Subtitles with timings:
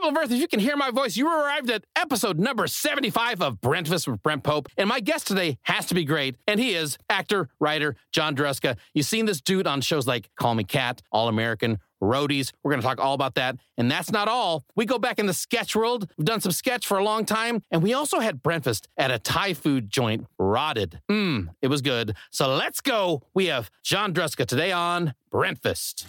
[0.00, 3.42] People of Earth, if you can hear my voice, you arrived at episode number 75
[3.42, 4.66] of Breakfast with Brent Pope.
[4.78, 6.36] And my guest today has to be great.
[6.48, 8.78] And he is actor, writer, John Druska.
[8.94, 12.50] You've seen this dude on shows like Call Me Kat, All American, roadies.
[12.62, 13.56] We're going to talk all about that.
[13.76, 14.64] And that's not all.
[14.74, 16.10] We go back in the sketch world.
[16.16, 17.62] We've done some sketch for a long time.
[17.70, 21.02] And we also had breakfast at a Thai food joint, Rodded.
[21.10, 22.16] Mmm, it was good.
[22.30, 23.20] So let's go.
[23.34, 26.06] We have John Druska today on Breakfast.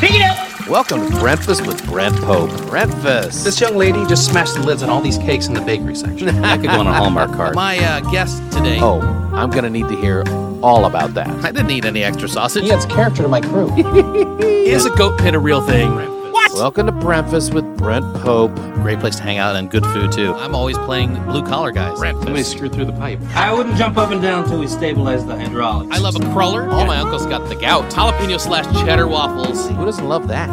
[0.00, 0.68] Pick it up!
[0.68, 2.50] Welcome to Breakfast with Brent Pope.
[2.68, 3.44] Breakfast.
[3.44, 6.26] This young lady just smashed the lids on all these cakes in the bakery section.
[6.42, 7.54] that could go on a Hallmark card.
[7.54, 8.78] My uh, guest today.
[8.80, 9.00] Oh,
[9.32, 10.24] I'm going to need to hear
[10.62, 11.28] all about that.
[11.44, 12.64] I didn't need any extra sausage.
[12.64, 13.72] He adds character to my crew.
[14.40, 16.13] Is a goat pit a real thing?
[16.34, 18.52] Welcome to Breakfast with Brent Pope.
[18.74, 20.34] Great place to hang out and good food too.
[20.34, 21.96] I'm always playing blue collar guys.
[21.96, 23.20] Somebody screwed through the pipe.
[23.36, 25.96] I wouldn't jump up and down until we stabilize the hydraulics.
[25.96, 26.68] I love a cruller.
[26.68, 27.88] All my uncles got the gout.
[27.92, 29.68] Jalapeno slash cheddar waffles.
[29.68, 30.48] Who doesn't love that?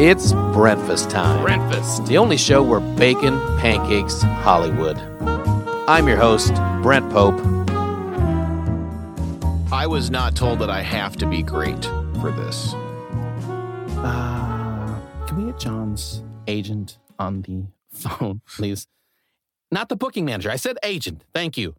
[0.00, 1.42] It's breakfast time.
[1.42, 2.06] Breakfast.
[2.06, 4.98] The only show where bacon, pancakes, Hollywood.
[5.86, 7.38] I'm your host, Brent Pope.
[9.70, 11.84] I was not told that I have to be great
[12.20, 12.72] for this.
[13.98, 14.55] Uh,
[15.36, 18.86] we get John's agent on the phone, please?
[19.70, 20.50] Not the booking manager.
[20.50, 21.24] I said agent.
[21.34, 21.74] Thank you.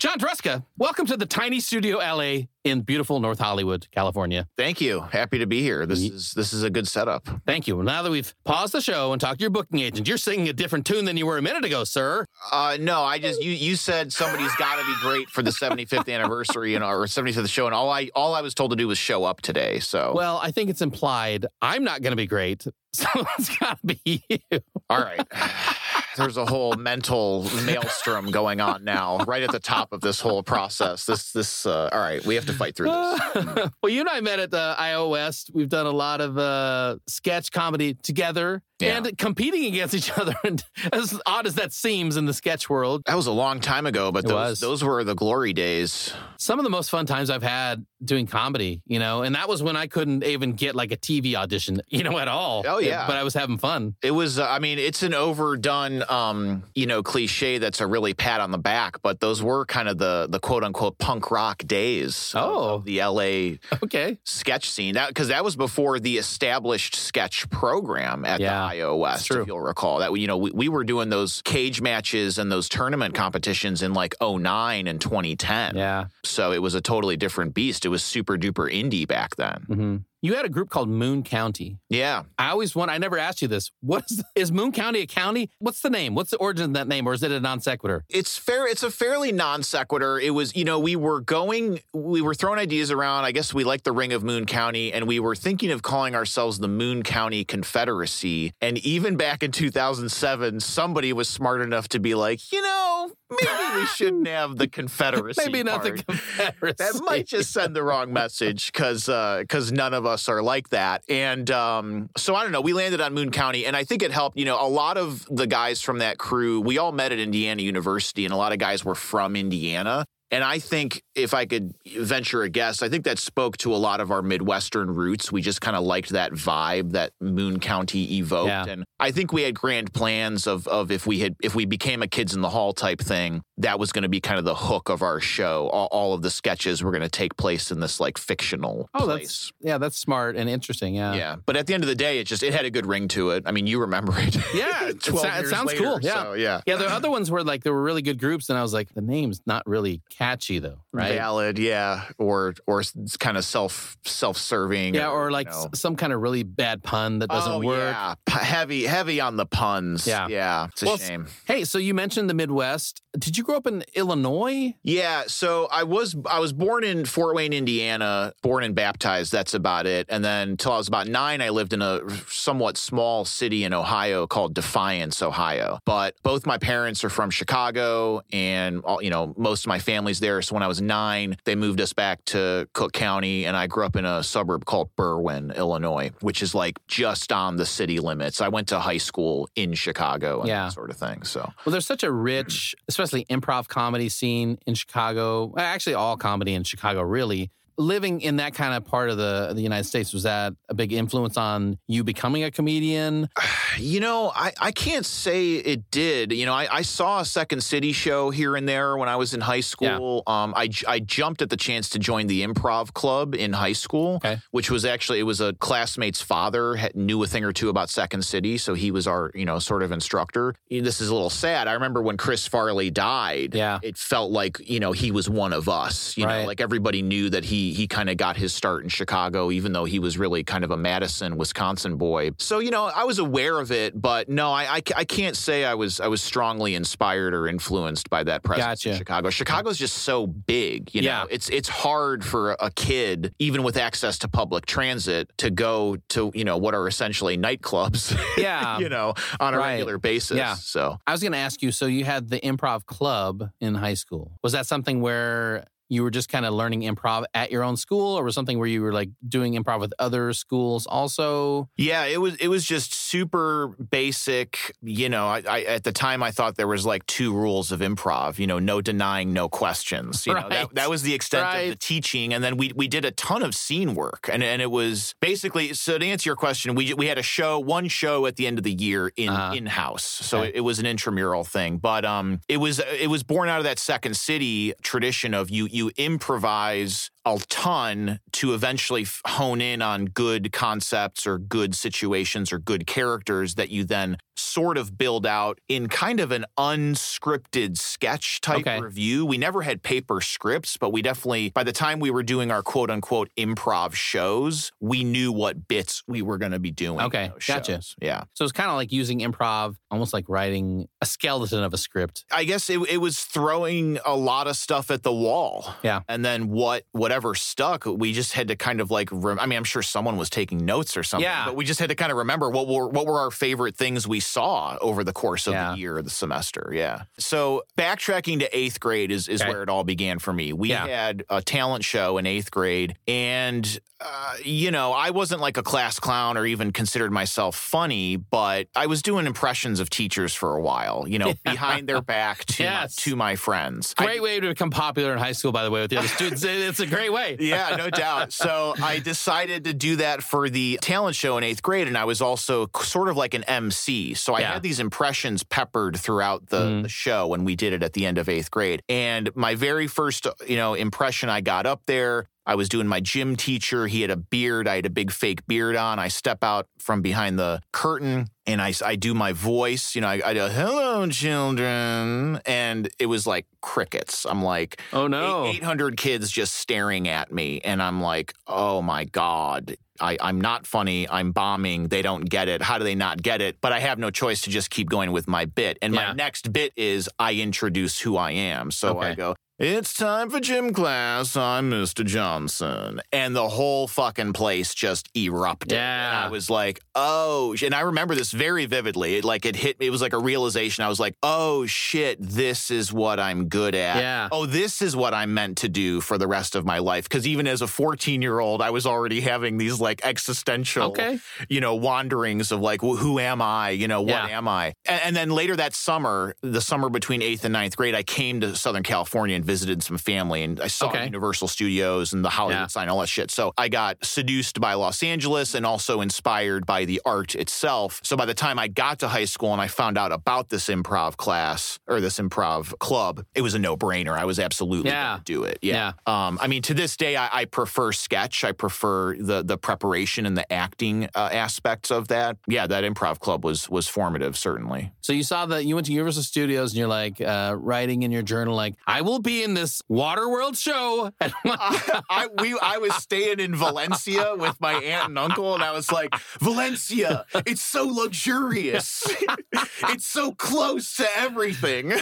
[0.00, 4.48] John Druska, welcome to the tiny studio LA in beautiful North Hollywood, California.
[4.56, 5.00] Thank you.
[5.02, 5.84] Happy to be here.
[5.84, 7.28] This is this is a good setup.
[7.46, 7.82] Thank you.
[7.82, 10.54] Now that we've paused the show and talked to your booking agent, you're singing a
[10.54, 12.24] different tune than you were a minute ago, sir.
[12.50, 16.08] Uh, no, I just you you said somebody's got to be great for the 75th
[16.14, 18.96] anniversary and or 75th show, and all I all I was told to do was
[18.96, 19.80] show up today.
[19.80, 22.64] So Well, I think it's implied I'm not going to be great,
[22.94, 23.06] so
[23.38, 24.60] it's got to be you.
[24.88, 25.26] all right.
[26.16, 30.42] There's a whole mental maelstrom going on now, right at the top of this whole
[30.42, 31.04] process.
[31.06, 32.24] This this uh, all right.
[32.24, 33.70] We have to fight through this.
[33.82, 35.50] well, you and I met at the IO West.
[35.54, 38.96] We've done a lot of uh, sketch comedy together Yeah.
[38.98, 40.34] and competing against each other.
[40.44, 43.86] And as odd as that seems in the sketch world, That was a long time
[43.86, 46.12] ago, but those those were the glory days.
[46.38, 49.62] some of the most fun times I've had doing comedy, you know, and that was
[49.62, 52.64] when I couldn't even get like a TV audition, you know, at all.
[52.66, 53.06] Oh, yeah.
[53.06, 53.94] But I was having fun.
[54.02, 58.14] It was, uh, I mean, it's an overdone, um, you know, cliche that's a really
[58.14, 61.58] pat on the back, but those were kind of the the quote unquote punk rock
[61.66, 62.74] days Oh.
[62.76, 64.18] of the LA Okay.
[64.24, 64.94] sketch scene.
[64.94, 69.46] That because that was before the established sketch program at Yeah, the IO West, if
[69.46, 69.98] you'll recall.
[69.98, 73.92] That you know, we, we were doing those cage matches and those tournament competitions in
[73.94, 75.76] like 09 and 2010.
[75.76, 76.06] Yeah.
[76.24, 77.84] So it was a totally different beast.
[77.84, 79.62] It was super duper indie back then.
[79.66, 81.78] hmm You had a group called Moon County.
[81.88, 82.24] Yeah.
[82.38, 83.70] I always want, I never asked you this.
[83.80, 85.48] What is, is Moon County a county?
[85.60, 86.14] What's the name?
[86.14, 87.06] What's the origin of that name?
[87.06, 88.04] Or is it a non sequitur?
[88.10, 88.66] It's fair.
[88.66, 90.18] It's a fairly non sequitur.
[90.18, 93.24] It was, you know, we were going, we were throwing ideas around.
[93.24, 96.14] I guess we liked the ring of Moon County, and we were thinking of calling
[96.14, 98.52] ourselves the Moon County Confederacy.
[98.60, 103.80] And even back in 2007, somebody was smart enough to be like, you know, maybe
[103.80, 105.42] we shouldn't have the Confederacy.
[105.44, 105.92] Maybe not the.
[105.92, 106.76] Confederacy.
[106.78, 111.02] That might just send the wrong message because because none of us are like that.
[111.08, 112.60] And um, so I don't know.
[112.60, 114.38] We landed on Moon County, and I think it helped.
[114.38, 117.62] You know, a lot of the guys from that crew, we all met at Indiana
[117.62, 120.06] University, and a lot of guys were from Indiana.
[120.30, 123.76] And I think if I could venture a guess, I think that spoke to a
[123.76, 125.32] lot of our Midwestern roots.
[125.32, 128.48] We just kind of liked that vibe that Moon County evoked.
[128.48, 128.64] Yeah.
[128.66, 132.02] And I think we had grand plans of of if we had if we became
[132.02, 134.54] a kids in the hall type thing, that was going to be kind of the
[134.54, 135.68] hook of our show.
[135.72, 139.04] All, all of the sketches were going to take place in this like fictional Oh,
[139.04, 139.20] place.
[139.20, 140.94] that's, yeah, that's smart and interesting.
[140.94, 141.14] Yeah.
[141.14, 143.08] yeah, but at the end of the day, it just it had a good ring
[143.08, 143.42] to it.
[143.46, 144.36] I mean, you remember it.
[144.54, 146.22] Yeah, it 12 sou- it sounds later, cool, yeah.
[146.22, 146.60] so, yeah.
[146.66, 148.48] Yeah, the other ones were like, there were really good groups.
[148.50, 151.14] And I was like, the name's not really catchy though, right?
[151.14, 154.94] Valid, yeah, or or it's kind of self self serving.
[154.94, 157.94] Yeah, or like s- some kind of really bad pun that doesn't oh, work.
[157.94, 160.06] Yeah, P- heavy heavy on the puns.
[160.06, 160.28] Yeah.
[160.28, 161.26] yeah, it's a Well, shame.
[161.46, 163.02] Hey, so you mentioned the Midwest.
[163.18, 164.74] Did you grow up in Illinois?
[164.82, 169.32] Yeah, so I was I was born in Fort Wayne, Indiana, born and baptized.
[169.32, 170.06] That's about it.
[170.10, 173.72] And then until I was about nine, I lived in a somewhat small city in
[173.72, 175.78] Ohio called Defiance, Ohio.
[175.86, 179.78] But both my parents are from Chicago, and all, you know most of my
[180.10, 180.42] family's there.
[180.42, 183.84] So when I was nine, they moved us back to Cook County, and I grew
[183.84, 188.40] up in a suburb called Berwyn, Illinois, which is like just on the city limits.
[188.40, 190.64] I went to high school in Chicago and Yeah.
[190.64, 191.22] that sort of thing.
[191.24, 195.54] So Well, there's such a rich, especially improv comedy scene in Chicago.
[195.56, 197.50] Actually, all comedy in Chicago, really.
[197.80, 200.92] Living in that kind of part of the the United States was that a big
[200.92, 203.28] influence on you becoming a comedian?
[203.78, 206.32] You know, I, I can't say it did.
[206.32, 209.32] You know, I, I saw a Second City show here and there when I was
[209.32, 210.24] in high school.
[210.26, 214.16] Um, I, I jumped at the chance to join the improv club in high school,
[214.16, 214.38] Okay.
[214.50, 217.90] which was actually, it was a classmate's father had, knew a thing or two about
[217.90, 218.58] Second City.
[218.58, 220.56] So he was our, you know, sort of instructor.
[220.68, 221.68] This is a little sad.
[221.68, 223.78] I remember when Chris Farley died, Yeah.
[223.82, 226.16] it felt like, you know, he was one of us.
[226.18, 226.40] You Right.
[226.42, 229.72] know, like everybody knew that he, he kind of got his start in Chicago, even
[229.72, 232.30] though he was really kind of a Madison, Wisconsin boy.
[232.38, 235.64] So, you know, I was aware of it, but no, I, I, I can't say
[235.64, 238.98] I was I was strongly inspired or influenced by that presence in Gotcha.
[238.98, 239.30] Chicago.
[239.30, 241.06] Chicago's just so big, you know.
[241.08, 241.24] Yeah.
[241.30, 246.30] It's it's hard for a kid, even with access to public transit, to go to,
[246.34, 248.78] you know, what are essentially nightclubs, Yeah.
[248.78, 249.72] you know, on a Right.
[249.74, 250.36] regular basis.
[250.38, 250.54] Yeah.
[250.54, 251.70] So I was going to ask you.
[251.72, 254.32] So you had the improv club in high school.
[254.42, 258.16] Was that something where you were just kind of learning improv at your own school,
[258.16, 261.68] or was something where you were like doing improv with other schools also?
[261.76, 264.74] Yeah, it was it was just super basic.
[264.82, 267.80] You know, I, I at the time I thought there was like two rules of
[267.80, 268.38] improv.
[268.38, 270.26] You know, no denying, no questions.
[270.26, 272.32] You know, that, that was the extent of the teaching.
[272.34, 275.74] And then we we did a ton of scene work, and and it was basically
[275.74, 278.58] so to answer your question, we we had a show, one show at the end
[278.58, 279.54] of the year in Uh-huh.
[279.54, 280.04] in house.
[280.04, 280.48] So Okay.
[280.50, 283.64] it, it was an intramural thing, but um, it was it was born out of
[283.64, 290.06] that Second City tradition of you you improvise a ton to eventually hone in on
[290.06, 295.60] good concepts or good situations or good characters that you then sort of build out
[295.68, 298.80] in kind of an unscripted sketch type Okay.
[298.80, 299.24] review.
[299.26, 302.62] We never had paper scripts, but we definitely, by the time we were doing our
[302.62, 307.00] quote unquote improv shows, we knew what bits we were going to be doing.
[307.00, 307.72] Okay, gotcha.
[307.74, 307.94] shows.
[308.00, 308.24] Yeah.
[308.34, 312.24] So it's kind of like using improv, almost like writing a skeleton of a script.
[312.32, 315.74] I guess it, it was throwing a lot of stuff at the wall.
[315.82, 316.00] Yeah.
[316.08, 319.56] And then what, whatever stuck, we just had to kind of like, rem- I mean,
[319.56, 321.46] I'm sure someone was taking notes or something, Yeah.
[321.46, 324.06] but we just had to kind of remember what were, what were our favorite things
[324.06, 325.72] we saw over the course of Yeah.
[325.72, 326.70] the year or the semester.
[326.74, 327.02] Yeah.
[327.18, 329.50] So backtracking to eighth grade is, is Okay.
[329.50, 330.52] where it all began for me.
[330.52, 330.86] We Yeah.
[330.86, 335.62] had a talent show in eighth grade and, uh, you know, I wasn't like a
[335.62, 340.56] class clown or even considered myself funny, but I was doing impressions of teachers for
[340.56, 342.96] a while, you know, behind their back to, Yes.
[342.96, 343.94] my, to my friends.
[343.98, 346.08] I- Great way to become popular in high school, by the way, with the other
[346.08, 346.42] students.
[346.44, 347.36] It's a great way.
[347.40, 348.32] yeah, no doubt.
[348.32, 352.04] So I decided to do that for the talent show in eighth grade, and I
[352.04, 354.14] was also sort of like an MC.
[354.20, 354.52] So I Yeah.
[354.54, 356.82] had these impressions peppered throughout the, Mhm.
[356.82, 358.82] the show when we did it at the end of eighth grade.
[358.88, 362.26] And my very first, you know, impression I got up there.
[362.46, 363.86] I was doing my gym teacher.
[363.86, 364.66] He had a beard.
[364.66, 365.98] I had a big fake beard on.
[365.98, 369.94] I step out from behind the curtain and I, I do my voice.
[369.94, 372.40] You know, I, I go, hello, children.
[372.46, 374.24] And it was like crickets.
[374.24, 375.46] I'm like, Oh, no.
[375.46, 377.60] 800 kids just staring at me.
[377.62, 379.76] And I'm like, oh my God.
[380.02, 381.06] I, I'm not funny.
[381.10, 381.88] I'm bombing.
[381.88, 382.62] They don't get it.
[382.62, 383.58] How do they not get it?
[383.60, 385.78] But I have no choice to just keep going with my bit.
[385.82, 386.08] And Yeah.
[386.08, 388.70] my next bit is I introduce who I am.
[388.70, 391.36] So I go, it's time for gym class.
[391.36, 392.02] I'm Mr.
[392.02, 393.02] Johnson.
[393.12, 395.74] And the whole fucking place just erupted.
[395.74, 396.24] And Yeah.
[396.24, 399.16] I was like, oh, and I remember this very vividly.
[399.16, 399.86] It like it hit me.
[399.86, 400.84] It was like a realization.
[400.84, 403.96] I was like, oh shit, this is what I'm good at.
[403.96, 404.28] Yeah.
[404.32, 407.04] Oh, this is what I'm meant to do for the rest of my life.
[407.08, 411.18] Because even as a 14 year old, I was already having these like existential, Okay.
[411.48, 413.70] you know, wanderings of like, wh- who am I?
[413.70, 414.38] You know, what Yeah.
[414.38, 414.74] am I?
[414.90, 418.40] And, and then later that summer, the summer between eighth and ninth grade, I came
[418.40, 421.04] to Southern California and visited some family, and I saw Okay.
[421.04, 422.66] Universal Studios and the Hollywood Yeah.
[422.66, 423.30] sign, all that shit.
[423.30, 428.00] So I got seduced by Los Angeles and also inspired by the art itself.
[428.02, 430.68] So by the time I got to high school and I found out about this
[430.68, 434.18] improv class or this improv club, it was a no brainer.
[434.18, 435.10] I was absolutely Yeah.
[435.12, 435.58] going to do it.
[435.62, 435.92] Yeah.
[436.06, 438.42] Um, I mean, to this day, I, I prefer sketch.
[438.42, 442.36] I prefer the the preparation and the acting uh, aspects of that.
[442.48, 444.79] Yeah, that improv club was was formative, certainly.
[445.00, 448.10] So you saw that you went to Universal Studios and you're like uh, writing in
[448.10, 451.10] your journal, like, I will be in this Waterworld show.
[451.20, 455.72] I, I we I was staying in Valencia with my aunt and uncle, and I
[455.72, 459.06] was like, Valencia, it's so luxurious.
[459.88, 461.92] it's so close to everything.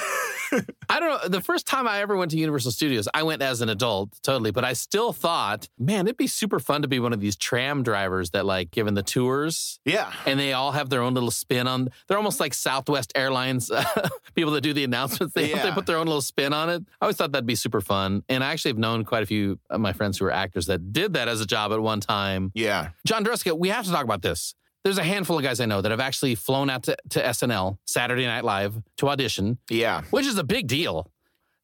[0.88, 1.28] I don't know.
[1.28, 4.50] The first time I ever went to Universal Studios, I went as an adult, totally,
[4.50, 7.82] but I still thought, man, it'd be super fun to be one of these tram
[7.82, 10.12] drivers that like given the tours yeah.
[10.26, 11.90] and they all have their own little spin on.
[12.06, 13.70] They're almost like Southwest Airlines
[14.34, 15.32] people that do the announcements.
[15.32, 16.82] They, they put their own little spin on it.
[17.00, 18.22] I always thought that'd be super fun.
[18.28, 20.92] And I actually have known quite a few of my friends who are actors that
[20.92, 22.52] did that as a job at one time.
[22.54, 22.90] Yeah.
[23.06, 24.54] John Druska, we have to talk about this.
[24.84, 27.78] There's a handful of guys I know that have actually flown out to, to SNL,
[27.86, 30.02] Saturday Night Live, to audition, Yeah.
[30.10, 31.10] which is a big deal.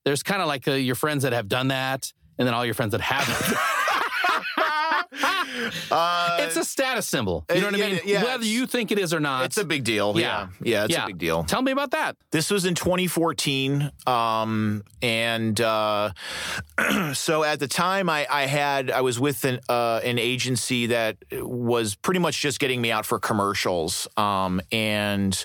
[0.07, 2.75] There's kind of like uh, your friends that have done that, and then all your
[2.75, 3.59] friends that haven't.
[5.91, 7.45] Uh, it's a status symbol.
[7.53, 8.01] You know what yeah, I mean?
[8.05, 9.45] yeah, Whether you think it is or not.
[9.45, 10.19] it's a big deal.
[10.19, 10.25] Yeah.
[10.25, 11.45] Yeah, yeah, it's a big deal.
[11.45, 12.17] Tell me about that.
[12.31, 16.11] This was in 2014, um, and uh,
[17.15, 21.17] so at the time, I, I had I was with an, uh, an agency that
[21.33, 25.45] was pretty much just getting me out for commercials, um, and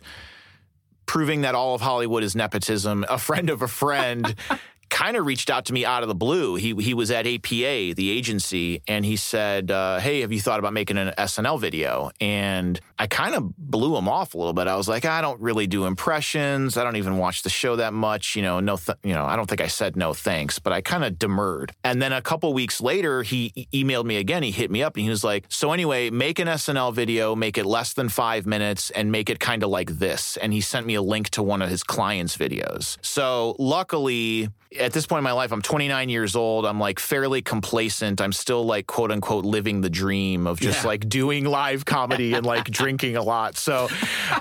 [1.05, 3.05] proving that all of Hollywood is nepotism.
[3.09, 4.35] A friend of a friend.
[4.89, 6.55] Kind of reached out to me out of the blue.
[6.55, 10.60] He he was at APA, the agency, and he said, uh, "Hey, have you thought
[10.60, 14.67] about making an SNL video?" And I kind of blew him off a little bit.
[14.67, 16.75] I was like, "I don't really do impressions.
[16.75, 18.35] I don't even watch the show that much.
[18.35, 20.81] You know, no, th- you know, I don't think I said no thanks, but I
[20.81, 24.43] kind of demurred." And then a couple weeks later, he e- emailed me again.
[24.43, 27.57] He hit me up and he was like, "So anyway, make an SNL video, make
[27.57, 30.85] it less than five minutes, and make it kind of like this." And he sent
[30.85, 32.97] me a link to one of his clients' videos.
[33.01, 36.63] So luckily at this point in my life, I'm 29 years old.
[36.63, 38.21] I'm like fairly complacent.
[38.21, 40.89] I'm still like quote unquote living the dream of just Yeah.
[40.89, 43.58] like doing live comedy and like drinking a lot.
[43.58, 43.88] So,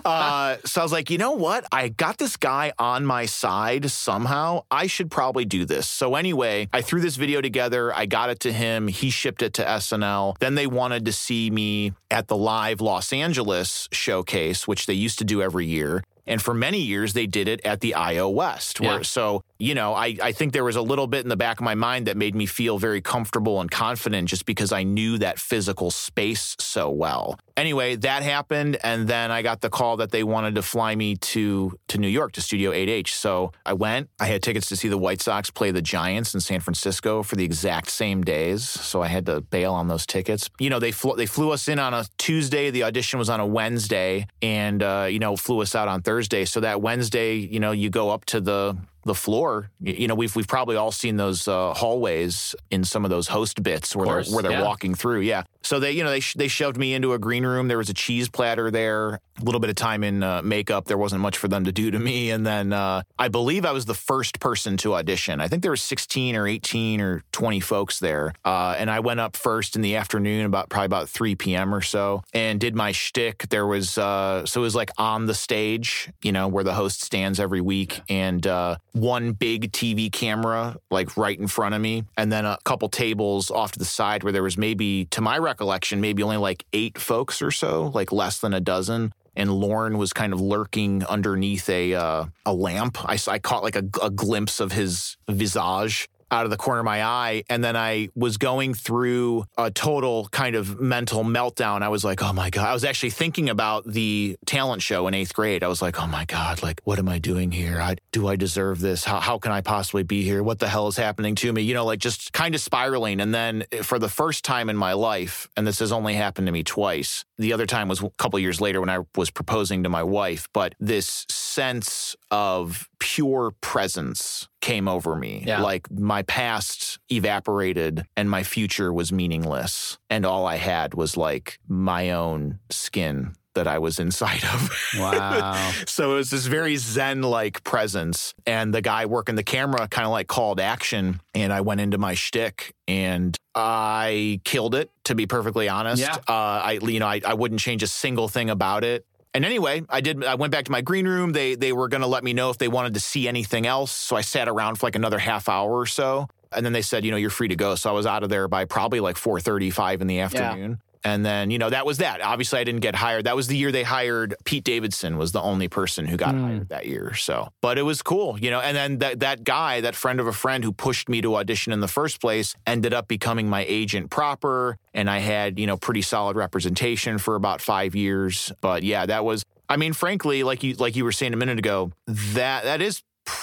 [0.04, 1.66] uh, so I was like, you know what?
[1.72, 4.64] I got this guy on my side somehow.
[4.70, 5.88] I should probably do this.
[5.88, 7.94] So anyway, I threw this video together.
[7.94, 8.88] I got it to him.
[8.88, 10.38] He shipped it to SNL.
[10.38, 15.18] Then they wanted to see me at the live Los Angeles showcase, which they used
[15.18, 16.02] to do every year.
[16.26, 18.80] And for many years, they did it at the IO West.
[18.80, 19.02] Where, Yeah.
[19.02, 21.64] So, you know, I, I think there was a little bit in the back of
[21.64, 25.40] my mind that made me feel very comfortable and confident just because I knew that
[25.40, 27.36] physical space so well.
[27.56, 28.78] Anyway, that happened.
[28.84, 32.06] And then I got the call that they wanted to fly me to, to New
[32.06, 33.08] York, to Studio 8H.
[33.08, 34.08] So I went.
[34.20, 37.34] I had tickets to see the White Sox play the Giants in San Francisco for
[37.34, 38.62] the exact same days.
[38.62, 40.48] So I had to bail on those tickets.
[40.60, 42.70] You know, they, flew they flew us in on a Tuesday.
[42.70, 46.44] The audition was on a Wednesday and, uh, you know, flew us out on Thursday.
[46.44, 49.70] So that Wednesday, you know, you go up to the the floor.
[49.80, 53.62] You, know, we've we've probably all seen those uh, hallways in some of those host
[53.62, 54.62] bits where course, they're where they're yeah.
[54.62, 55.20] walking through.
[55.20, 55.44] Yeah.
[55.62, 57.68] So they you know they sh- they shoved me into a green room.
[57.68, 59.20] There was a cheese platter there.
[59.40, 60.86] A little bit of time in uh, makeup.
[60.86, 62.30] There wasn't much for them to do to me.
[62.30, 65.40] And then uh, I believe I was the first person to audition.
[65.40, 68.32] I think there were 16 or 18 or 20 folks there.
[68.44, 71.72] Uh, and I went up first in the afternoon, about probably about 3 p.m.
[71.72, 73.48] or so, and did my shtick.
[73.48, 77.02] There was uh, so it was like on the stage, you know, where the host
[77.02, 82.04] stands every week, and uh, one big TV camera like right in front of me,
[82.16, 85.38] and then a couple tables off to the side where there was maybe, to my
[85.38, 89.12] recollection, maybe only like eight folks or so, like less than a dozen.
[89.36, 92.98] And Lorne was kind of lurking underneath a uh, a lamp.
[93.08, 96.84] I, I caught like a, a glimpse of his visage out of the corner of
[96.84, 97.44] my eye.
[97.48, 101.82] And then I was going through a total kind of mental meltdown.
[101.82, 102.68] I was like, oh my God.
[102.68, 105.62] I was actually thinking about the talent show in eighth grade.
[105.62, 107.80] I was like, oh my God, like, what am I doing here?
[107.80, 109.04] I, do I deserve this?
[109.04, 110.42] How, how can I possibly be here?
[110.42, 111.62] What the hell is happening to me?
[111.62, 113.20] You know, like just kind of spiraling.
[113.20, 116.46] And then eh, for the first time in my life, and this has only happened
[116.46, 119.84] to me twice, the other time was a couple years later when I was proposing
[119.84, 121.26] to my wife, but this
[121.58, 125.42] sense of pure presence came over me.
[125.44, 125.60] Yeah.
[125.60, 129.98] Like my past evaporated and my future was meaningless.
[130.08, 134.70] And all I had was like my own skin that I was inside of.
[134.98, 135.72] Wow.
[135.88, 138.34] so it was this very zen like presence.
[138.46, 141.20] And the guy working the camera kind of like called action.
[141.34, 146.02] And I went into my shtick and I killed it, to be perfectly honest.
[146.02, 146.18] Yeah.
[146.28, 149.04] Uh, I, you know, I, I wouldn't change a single thing about it.
[149.38, 150.24] And anyway, I did.
[150.24, 151.30] I went back to my green room.
[151.30, 153.92] They they were going to let me know if they wanted to see anything else.
[153.92, 157.04] So I sat around for like another half hour or so, and then they said,
[157.04, 157.76] you know, you're free to go.
[157.76, 160.80] So I was out of there by probably like 4:35 in the afternoon.
[161.04, 162.20] And then, you know, that was that.
[162.20, 163.24] Obviously, I didn't get hired.
[163.24, 166.42] That was the year they hired Pete Davidson was the only person who got hmm.
[166.42, 167.14] hired that year.
[167.14, 168.60] So, but it was cool, you know.
[168.60, 171.72] And then that that guy, that friend of a friend who pushed me to audition
[171.72, 174.76] in the first place, ended up becoming my agent proper.
[174.94, 178.52] And I had, you know, pretty solid representation for about five years.
[178.60, 179.44] But yeah, that was.
[179.70, 183.02] I mean, frankly, like you like you were saying a minute ago, that that is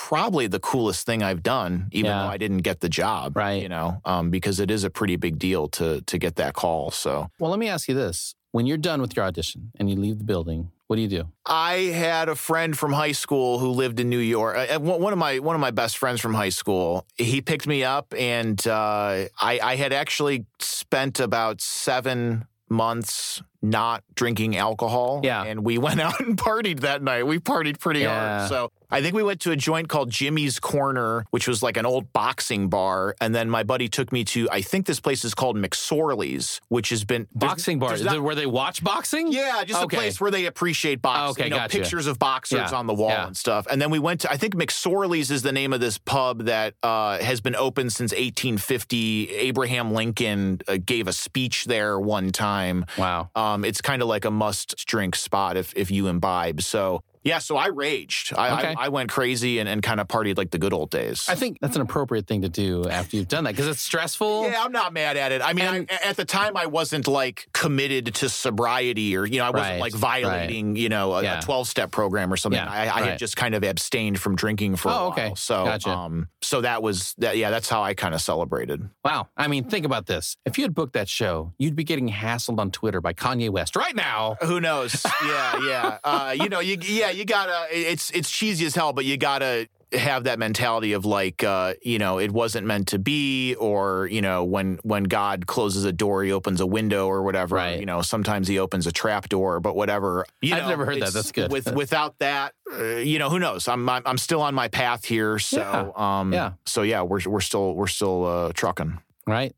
[0.10, 2.22] probably the coolest thing I've done, even Yeah.
[2.24, 3.36] though I didn't get the job.
[3.36, 3.62] Right.
[3.64, 6.92] You know, um, because it is a pretty big deal to to get that call.
[6.92, 8.36] So well, let me ask you this.
[8.52, 11.24] When you're done with your audition and you leave the building, what do you do?
[11.46, 11.74] I
[12.06, 14.56] had a friend from high school who lived in New York.
[14.58, 17.06] Uh, one one of my one of my best friends from high school.
[17.18, 24.04] He picked me up, and uh, I, I had actually spent about seven months not
[24.16, 25.22] drinking alcohol.
[25.24, 25.44] Yeah.
[25.44, 27.26] And we went out and partied that night.
[27.28, 28.38] We partied pretty Yeah.
[28.38, 28.50] hard.
[28.50, 31.86] So I think we went to a joint called Jimmy's Corner, which was like an
[31.86, 33.15] old boxing bar.
[33.20, 36.89] And then my buddy took me to, I think this place is called McSorley's, which
[36.89, 37.94] has been Boxing bar.
[37.94, 39.32] Is not- it where they watch boxing?
[39.32, 39.98] yeah, just Okay.
[39.98, 41.32] a place where they appreciate boxing.
[41.32, 41.77] Okay, you know, gotcha.
[41.80, 43.27] pictures of boxers Yeah, on the wall yeah.
[43.27, 43.68] and stuff.
[43.70, 46.75] And then we went to, I think McSorley's is the name of this pub that
[46.84, 49.30] uh, has been open since 1850.
[49.32, 52.86] Abraham Lincoln uh, gave a speech there one time.
[52.98, 53.30] Wow.
[53.36, 56.62] Um, it's kind of like a must drink spot if if you imbibe.
[56.62, 58.34] So yeah, so I raged.
[58.38, 58.75] I Okay.
[58.77, 61.25] I, I went crazy and, and kind of partied like the good old days.
[61.27, 64.44] I think that's an appropriate thing to do after you've done that because it's stressful.
[64.50, 65.41] yeah, I'm not mad at it.
[65.41, 69.39] I mean, And- I, at the time, I wasn't like committed to sobriety or, you
[69.39, 71.41] know, I wasn't Right, like violating, you know, a Yeah.
[71.41, 72.62] 12 step program or something.
[72.62, 73.03] Yeah, I, I right.
[73.12, 75.08] had just kind of abstained from drinking for a Oh, while.
[75.10, 75.34] okay.
[75.36, 75.89] So, Gotcha.
[75.89, 77.38] um, so that was that.
[77.38, 78.88] Yeah, that's how I kind of celebrated.
[79.03, 79.27] Wow.
[79.36, 80.38] I mean, think about this.
[80.46, 83.75] If you had booked that show, you'd be getting hassled on Twitter by Kanye West
[83.75, 84.38] right now.
[84.41, 85.03] Who knows?
[85.25, 85.98] yeah, yeah.
[86.03, 87.67] Uh, you know, you yeah, you gotta.
[87.72, 92.00] It's it's cheesy as hell, but you gotta have that mentality of like, uh, you
[92.00, 96.24] know, it wasn't meant to be, or you know, when when God closes a door,
[96.24, 97.55] he opens a window or whatever.
[97.55, 97.79] Right.
[97.79, 100.25] You know, sometimes he opens a trap door, but whatever.
[100.41, 101.13] You I've know, never heard that.
[101.13, 101.51] That's good.
[101.51, 103.67] With without that, uh, you know, who knows?
[103.67, 105.39] I'm, I'm still on my path here.
[105.39, 106.53] So um, Yeah.
[106.65, 109.00] So yeah, we're we're still we're still uh, trucking.
[109.27, 109.55] Right.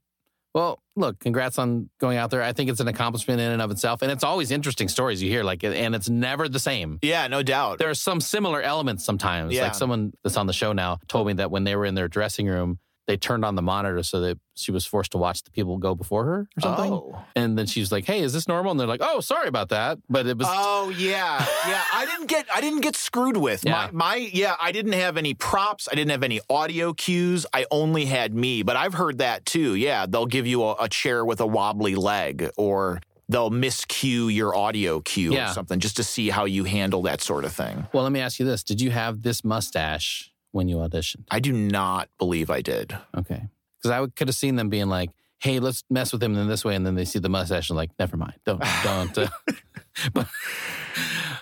[0.57, 2.41] Well, look, congrats on going out there.
[2.41, 4.01] I think it's an accomplishment in and of itself.
[4.01, 6.97] And it's always interesting stories you hear, like, and it's never the same.
[7.03, 7.77] Yeah, no doubt.
[7.77, 9.53] There are some similar elements sometimes.
[9.53, 9.65] Yeah.
[9.65, 12.07] Like someone that's on the show now told me that when they were in their
[12.07, 15.51] dressing room, they turned on the monitor so that she was forced to watch the
[15.51, 16.91] people go before her or something.
[16.91, 17.23] Oh.
[17.35, 19.99] And then she's like, "Hey, is this normal?" And they're like, "Oh, sorry about that."
[20.09, 21.83] But it was Oh yeah, yeah.
[21.93, 23.63] I didn't get I didn't get screwed with.
[23.65, 23.89] Yeah.
[23.91, 25.87] My my yeah, I didn't have any props.
[25.91, 27.45] I didn't have any audio cues.
[27.53, 28.63] I only had me.
[28.63, 29.75] But I've heard that too.
[29.75, 34.55] Yeah, they'll give you a, a chair with a wobbly leg or they'll miscue your
[34.55, 35.51] audio cue Yeah.
[35.51, 37.85] or something just to see how you handle that sort of thing.
[37.93, 38.03] well.
[38.03, 41.25] Let me ask you this: Did you have this mustache when you auditioned?
[41.29, 42.97] I do not believe I did.
[43.15, 43.43] Okay,
[43.81, 46.47] because I would- could have seen them being like, "Hey, let's mess with him in
[46.47, 49.27] this way," and then they see the mustache and like, "Never mind, don't, don't." Uh,
[50.13, 50.27] but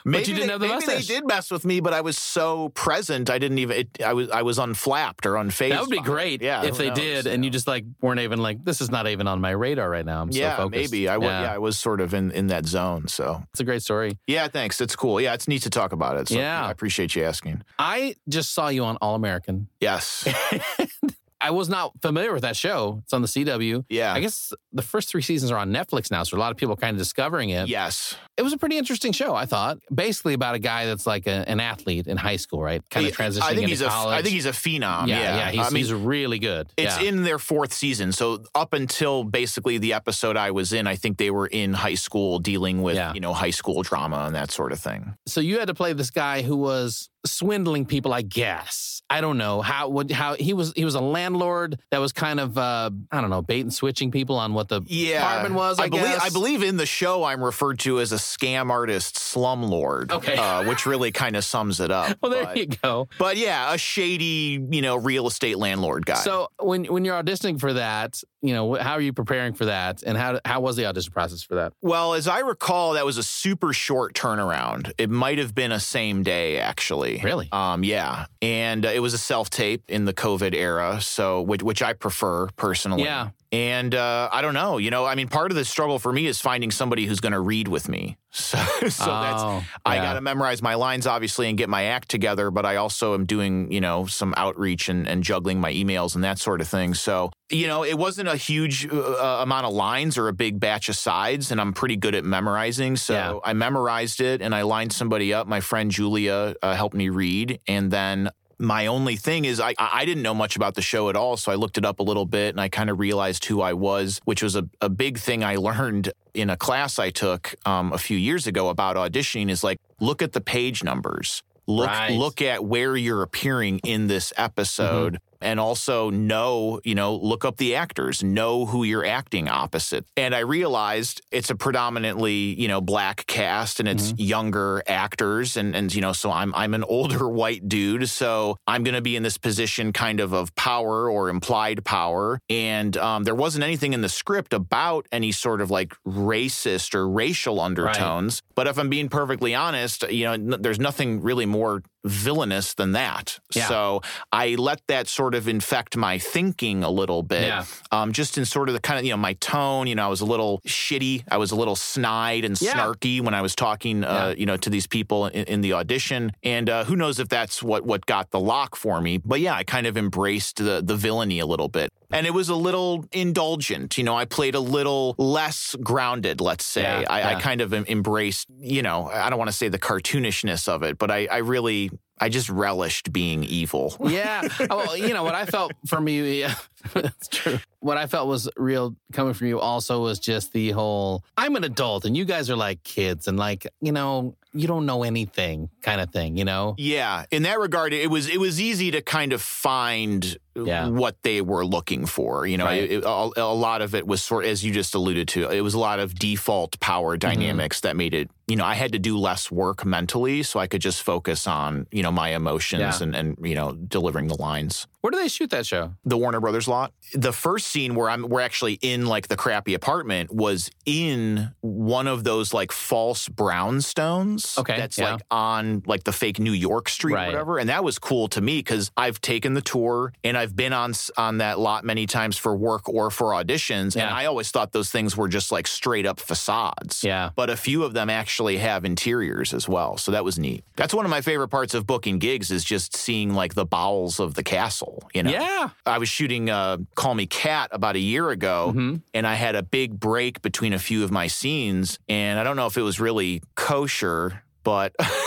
[0.08, 1.08] Maybe you didn't they, have the maybe mustache.
[1.08, 3.30] they did mess with me, but I was so present.
[3.32, 3.78] I didn't even.
[3.78, 4.30] It, I was.
[4.30, 5.70] I was unflapped or unfazed.
[5.72, 8.40] that would be great Yeah, if they knows, did, and you just like weren't even
[8.40, 10.92] like, "This is not even on my radar right now." I'm so yeah, focused.
[10.92, 11.26] maybe I was.
[11.28, 11.42] Yeah.
[11.44, 11.54] Yeah.
[11.54, 13.08] I was sort of in in that zone.
[13.08, 14.18] So It's a great story.
[14.28, 14.80] yeah, thanks.
[14.80, 15.20] It's cool.
[15.20, 16.28] Yeah, it's neat to talk about it.
[16.28, 16.64] So Yeah.
[16.68, 17.64] I appreciate you asking.
[17.80, 19.70] I just saw you on All American.
[19.82, 20.28] Yes.
[21.46, 23.02] I was not familiar with that show.
[23.04, 23.86] It's on the CW.
[23.90, 24.14] Yeah.
[24.14, 26.76] I guess the first three seasons are on Netflix now, so a lot of people
[26.76, 27.68] kind of discovering it.
[27.68, 28.16] yes.
[28.38, 29.78] It was a pretty interesting show, I thought.
[29.94, 32.82] Basically about a guy that's like a, an athlete in high school, right?
[32.90, 33.88] Kind of transitioning I think into he's a.
[33.88, 34.20] college.
[34.20, 35.08] I think he's a phenom.
[35.08, 35.38] yeah, Yeah.
[35.38, 36.68] yeah, he's, I mean, he's really good.
[36.76, 37.08] It's yeah.
[37.08, 38.12] in their fourth season.
[38.12, 41.94] So up until basically the episode I was in, I think they were in high
[41.96, 43.14] school dealing with, Yeah.
[43.14, 45.16] you know, high school drama and that sort of thing.
[45.28, 49.02] so you had to play this guy who was swindling people, I guess.
[49.08, 52.40] I don't know how what how he was he was a landlord that was kind
[52.40, 55.20] of uh I don't know, bait and switching people on what the Yeah.
[55.20, 56.22] apartment was, I, believe guess.
[56.24, 60.12] I believe in the show I'm referred to as a scam artist slumlord.
[60.12, 60.36] Okay.
[60.36, 62.18] Uh, which really kind of sums it up.
[62.22, 63.08] Well, there but, you go.
[63.20, 66.16] but yeah, a shady, you know, real estate landlord guy.
[66.16, 70.02] So when when you're auditioning for that, you know, how are you preparing for that,
[70.04, 71.74] and how how was the audition process for that?
[71.82, 74.92] Well, as I recall, that was a super short turnaround.
[74.98, 77.15] It might have been a same day, actually.
[77.24, 77.50] Really?
[77.52, 81.64] Um, yeah, and uh, it was a self tape in the COVID era, so which,
[81.64, 83.04] which I prefer personally.
[83.04, 83.30] Yeah.
[83.56, 86.26] And uh, I don't know, you know, I mean, part of the struggle for me
[86.26, 88.18] is finding somebody who's going to read with me.
[88.36, 92.10] So, so that's Oh, I got to memorize my lines, obviously, and get my act
[92.10, 92.52] together.
[92.52, 96.24] But I also am doing, you know, some outreach and, and juggling my emails and
[96.26, 96.96] that sort of thing.
[96.96, 100.90] So, you know, it wasn't a huge uh, amount of lines or a big batch
[100.90, 102.98] of sides, and I'm pretty good at memorizing.
[102.98, 103.40] So Yeah.
[103.42, 105.48] I memorized it and I lined somebody up.
[105.48, 108.32] My friend Julia uh, helped me read, and then.
[108.58, 111.52] My only thing is, I I didn't know much about the show at all, so
[111.52, 114.22] I looked it up a little bit and I kind of realized who I was,
[114.26, 117.98] which was a, a big thing I learned in a class I took um, a
[117.98, 119.50] few years ago about auditioning.
[119.50, 122.12] Is like look at the page numbers, look Right.
[122.14, 127.58] look at where you're appearing in this episode, and also know you know look up
[127.58, 130.06] the actors, know who you're acting opposite.
[130.18, 135.76] And I realized it's a predominantly you know black cast and it's younger actors, and
[135.76, 139.16] and you know so I'm I'm an older white dude, so I'm going to be
[139.16, 143.94] in this position kind of of power or implied power, and um, there wasn't anything
[143.94, 148.42] in the script about any sort of like racist or racial undertones.
[148.56, 152.94] But if I'm being perfectly honest, you know, n- there's nothing really more villainous than
[152.94, 153.40] that.
[153.54, 153.68] Yeah.
[153.68, 157.48] So I let that sort of infect my thinking a little bit.
[157.48, 157.66] Yeah.
[157.92, 160.10] Um, just in sort of the kind of, you know, my tone, you know, I
[160.10, 161.24] was a little shitty.
[161.30, 162.74] I was a little snide and Yeah.
[162.74, 166.32] snarky when I was talking, uh, you know, to these people in, in the audition.
[166.44, 169.18] And uh, who knows if that's what, what got the lock for me.
[169.18, 171.92] But yeah, I kind of embraced the, the villainy a little bit.
[172.16, 173.98] And it was a little indulgent.
[173.98, 176.82] You know, I played a little less grounded, let's say.
[176.82, 180.70] Yeah, I, I kind of embraced, you know, I don't want to say the cartoonishness
[180.70, 183.98] of it, but I, I really, I just relished being evil.
[184.16, 184.48] Yeah.
[184.70, 186.24] Oh, well, you know what I felt from you.
[186.24, 186.56] Yeah,
[186.94, 187.60] that's true.
[187.80, 189.60] What I felt was real coming from you.
[189.60, 193.38] Also, was just the whole I'm an adult and you guys are like kids and
[193.38, 196.38] like you know you don't know anything kind of thing.
[196.38, 196.76] You know.
[196.78, 200.88] Yeah, in that regard, it was it was easy to kind of find Yeah.
[200.88, 202.46] what they were looking for.
[202.48, 202.84] You know, Right.
[202.84, 205.62] it- it- a, a lot of it was sort, as you just alluded to, it
[205.62, 207.30] was a lot of default power Mm-hmm.
[207.30, 208.30] dynamics that made it.
[208.48, 211.88] You know, I had to do less work mentally, so I could just focus on
[211.92, 213.04] you know my emotions Yeah.
[213.04, 214.88] and and you know delivering the lines.
[215.02, 215.94] Where do they shoot that show?
[216.04, 216.92] the Warner Brothers lot.
[217.14, 222.08] The first scene where I'm we're actually in like the crappy apartment was in one
[222.08, 224.58] of those like false brownstones.
[224.58, 225.14] Okay, That's yeah.
[225.14, 227.26] like on like the fake New York street Right.
[227.28, 227.58] or whatever.
[227.60, 230.94] And that was cool to me because I've taken the tour and I've been on
[231.18, 233.96] on that lot many times for work or for auditions.
[233.96, 234.06] Yeah.
[234.08, 237.04] And I always thought those things were just like straight up facades.
[237.04, 237.30] Yeah.
[237.36, 239.98] But a few of them actually have interiors as well.
[239.98, 240.64] So that was neat.
[240.76, 244.20] That's one of my favorite parts of booking gigs is just seeing like the bowels
[244.20, 245.32] of the castle, you know?
[245.32, 245.70] Yeah.
[245.86, 249.02] I was shooting uh, Call Me Kat about a year ago, Mhm.
[249.14, 252.00] and I had a big break between a few of my scenes.
[252.10, 254.94] And I don't know if it was really kosher, but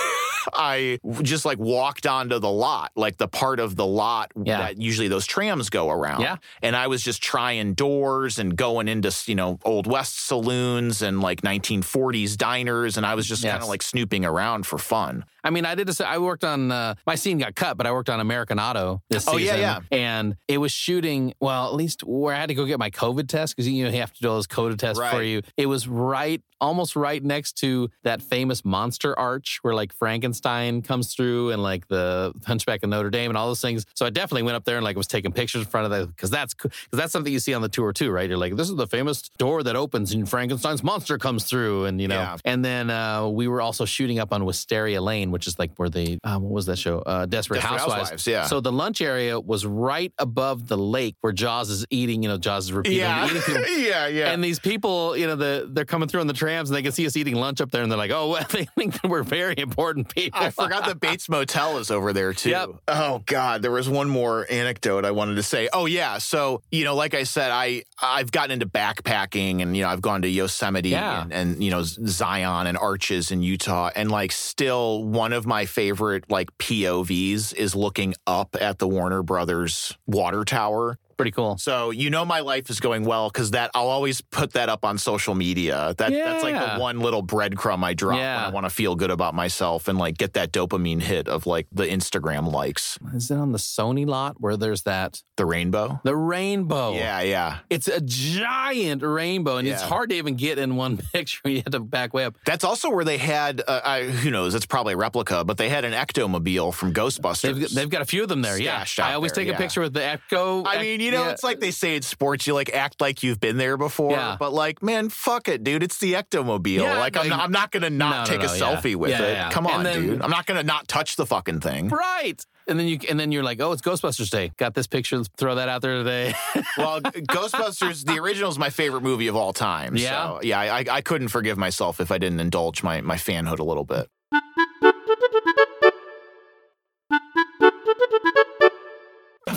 [0.55, 4.59] I just like walked onto the lot, like the part of the lot Yeah.
[4.59, 6.23] that usually those trams go around.
[6.23, 6.37] Yeah.
[6.63, 11.21] And I was just trying doors and going into, you know, Old West saloons and
[11.21, 12.97] like 1940s diners.
[12.97, 15.25] And I was just kind of like snooping around for fun.
[15.49, 15.89] I mean, I did.
[15.89, 19.01] A, I worked on uh, my scene got cut, but I worked on American Auto
[19.09, 19.57] this Oh, season.
[19.59, 19.97] yeah, yeah.
[19.99, 21.33] And it was shooting.
[21.41, 23.91] Well, at least where I had to go get my COVID test because you know
[23.91, 25.41] you have to do all those COVID tests for you.
[25.57, 31.15] It was right, almost right next to that famous monster arch where like Frankenstein comes
[31.15, 33.87] through and like the Hunchback of Notre Dame and all those things.
[33.95, 36.09] So I definitely went up there and like was taking pictures in front of that
[36.09, 38.29] because that's because that's something you see on the tour too, right?
[38.29, 42.01] You're like, this is the famous door that opens and Frankenstein's monster comes through, and
[42.03, 42.17] you know.
[42.19, 42.37] Yeah.
[42.45, 45.89] And then uh, we were also shooting up on Wisteria Lane, which is like where
[45.89, 46.99] they, um, what was that show?
[46.99, 47.93] Uh, Desperate, Desperate Housewives.
[48.11, 48.47] Housewives, yeah.
[48.47, 52.39] So the lunch area was right above the lake where Jaws is eating, you know,
[52.39, 54.09] Jaws is repeatedly eating yeah.
[54.09, 54.33] Yeah.
[54.33, 56.91] And these people, you know, the, they're coming through on the trams and they can
[56.91, 59.23] see us eating lunch up there and they're like, oh, well, they think that we're
[59.23, 60.41] very important people.
[60.41, 62.51] I forgot that Bates Motel is over there too.
[62.51, 62.69] Yep.
[62.89, 65.69] Oh God, there was one more anecdote I wanted to say.
[65.73, 69.85] Oh yeah, so you know, like I said, I I've gotten into backpacking and you
[69.85, 71.23] know I've gone to Yosemite Yeah.
[71.23, 75.67] and, and you know Zion and Arches in Utah and like still one of my
[75.67, 80.97] favorite like POVs is looking up at the Warner Brothers water tower.
[81.19, 81.59] Pretty cool.
[81.59, 84.85] So you know my life is going well because that I'll always put that up
[84.85, 85.95] on social media.
[85.99, 88.37] That that's like the one little breadcrumb I drop Yeah.
[88.37, 91.45] when I want to feel good about myself and like get that dopamine hit of
[91.45, 92.99] like the Instagram likes.
[93.15, 96.01] Is it on the Sony lot where there's that, The rainbow.
[96.05, 96.95] the rainbow?
[96.95, 97.59] Yeah, yeah.
[97.69, 101.49] It's a giant rainbow and it's hard to even get in one picture.
[101.49, 102.37] You have to back way up.
[102.47, 103.61] That's also where they had.
[103.67, 104.55] Uh, I, who knows?
[104.55, 107.59] It's probably a replica, but they had an ectomobile from Ghostbusters.
[107.59, 108.57] They've, they've got a few of them there.
[108.59, 108.85] Yeah.
[108.85, 110.65] Stashed I always there, take a picture with the Ecto.
[110.67, 111.31] I mean, you know, yeah.
[111.31, 114.37] it's like they say in sports, you like act like you've been there before, Yeah.
[114.39, 115.83] but like, man, fuck it, dude.
[115.83, 116.83] It's the ectomobile.
[116.83, 119.51] Yeah, like, I'm, not, I'm not gonna not No, take no, a selfie with it.
[119.53, 120.23] Come on, then- dude.
[120.23, 121.89] I'm not gonna not touch the fucking thing.
[121.89, 122.45] Right.
[122.67, 124.53] And then you and then you're like, oh, it's Ghostbusters Day.
[124.59, 125.23] Got this picture.
[125.39, 126.35] Throw that out there today.
[126.77, 129.97] well, Ghostbusters, the original is my favorite movie of all time.
[129.97, 130.11] Yeah?
[130.29, 133.65] So, yeah, I, I couldn't forgive myself if I didn't indulge my, my fanhood a
[133.65, 134.11] little bit.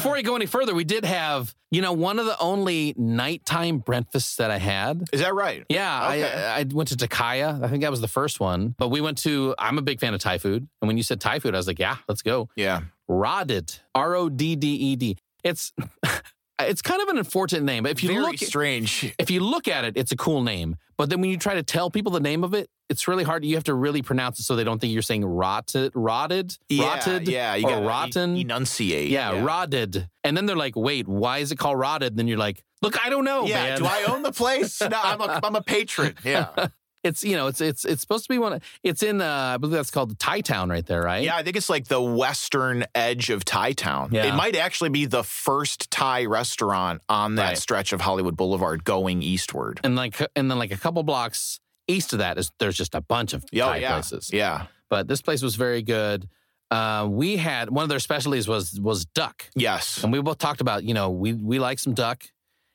[0.02, 3.78] Before we go any further, we did have, you know, one of the only nighttime
[3.78, 5.04] breakfasts that I had.
[5.14, 5.64] Is that right?
[5.70, 6.24] Yeah, Okay.
[6.48, 7.64] I, I went to Takaya.
[7.64, 8.74] I think that was the first one.
[8.80, 10.68] But we went to, I'm a big fan of Thai food.
[10.82, 12.50] And when you said Thai food, I was like, yeah, let's go.
[12.56, 12.82] Yeah.
[13.08, 13.76] Rodded.
[13.94, 15.18] R O D D E D.
[15.44, 15.72] It's
[16.69, 19.13] it's kind of an unfortunate name, but if you Very look strange.
[19.19, 20.76] if you look at it, it's a cool name.
[20.97, 23.43] But then when you try to tell people the name of it, it's really hard.
[23.43, 27.28] You have to really pronounce it so they don't think you're saying rotted, rotted, rotted,
[27.28, 28.36] yeah, you or rotten.
[28.38, 29.10] e- enunciate.
[29.10, 30.10] yeah, rotted.
[30.24, 32.17] And then they're like, wait, why is it called rotted?
[32.17, 33.63] Then you're like, look, I don't know, yeah.
[33.63, 33.78] man.
[33.80, 34.80] Do I own the place?
[34.82, 36.15] no, I'm a, I'm a patron.
[36.24, 36.67] Yeah.
[37.04, 38.54] It's you know, it's it's it's supposed to be one.
[38.54, 41.24] Of, it's in, uh, I believe that's called Thai Town right there, right?
[41.24, 44.10] Yeah, I think it's like the western edge of Thai Town.
[44.12, 44.26] Yeah.
[44.26, 47.58] It might actually be the first Thai restaurant on that Right.
[47.58, 49.80] stretch of Hollywood Boulevard going eastward.
[49.84, 53.02] And like, and then like a couple blocks east of that is there's just a
[53.02, 53.94] bunch of Yeah, Thai yeah.
[53.94, 54.30] places.
[54.32, 54.66] Yeah.
[54.90, 56.28] But this place was very good.
[56.70, 60.04] Uh, we had one of their specialties was was duck, Yes.
[60.04, 62.24] and we both talked about you know we we like some duck.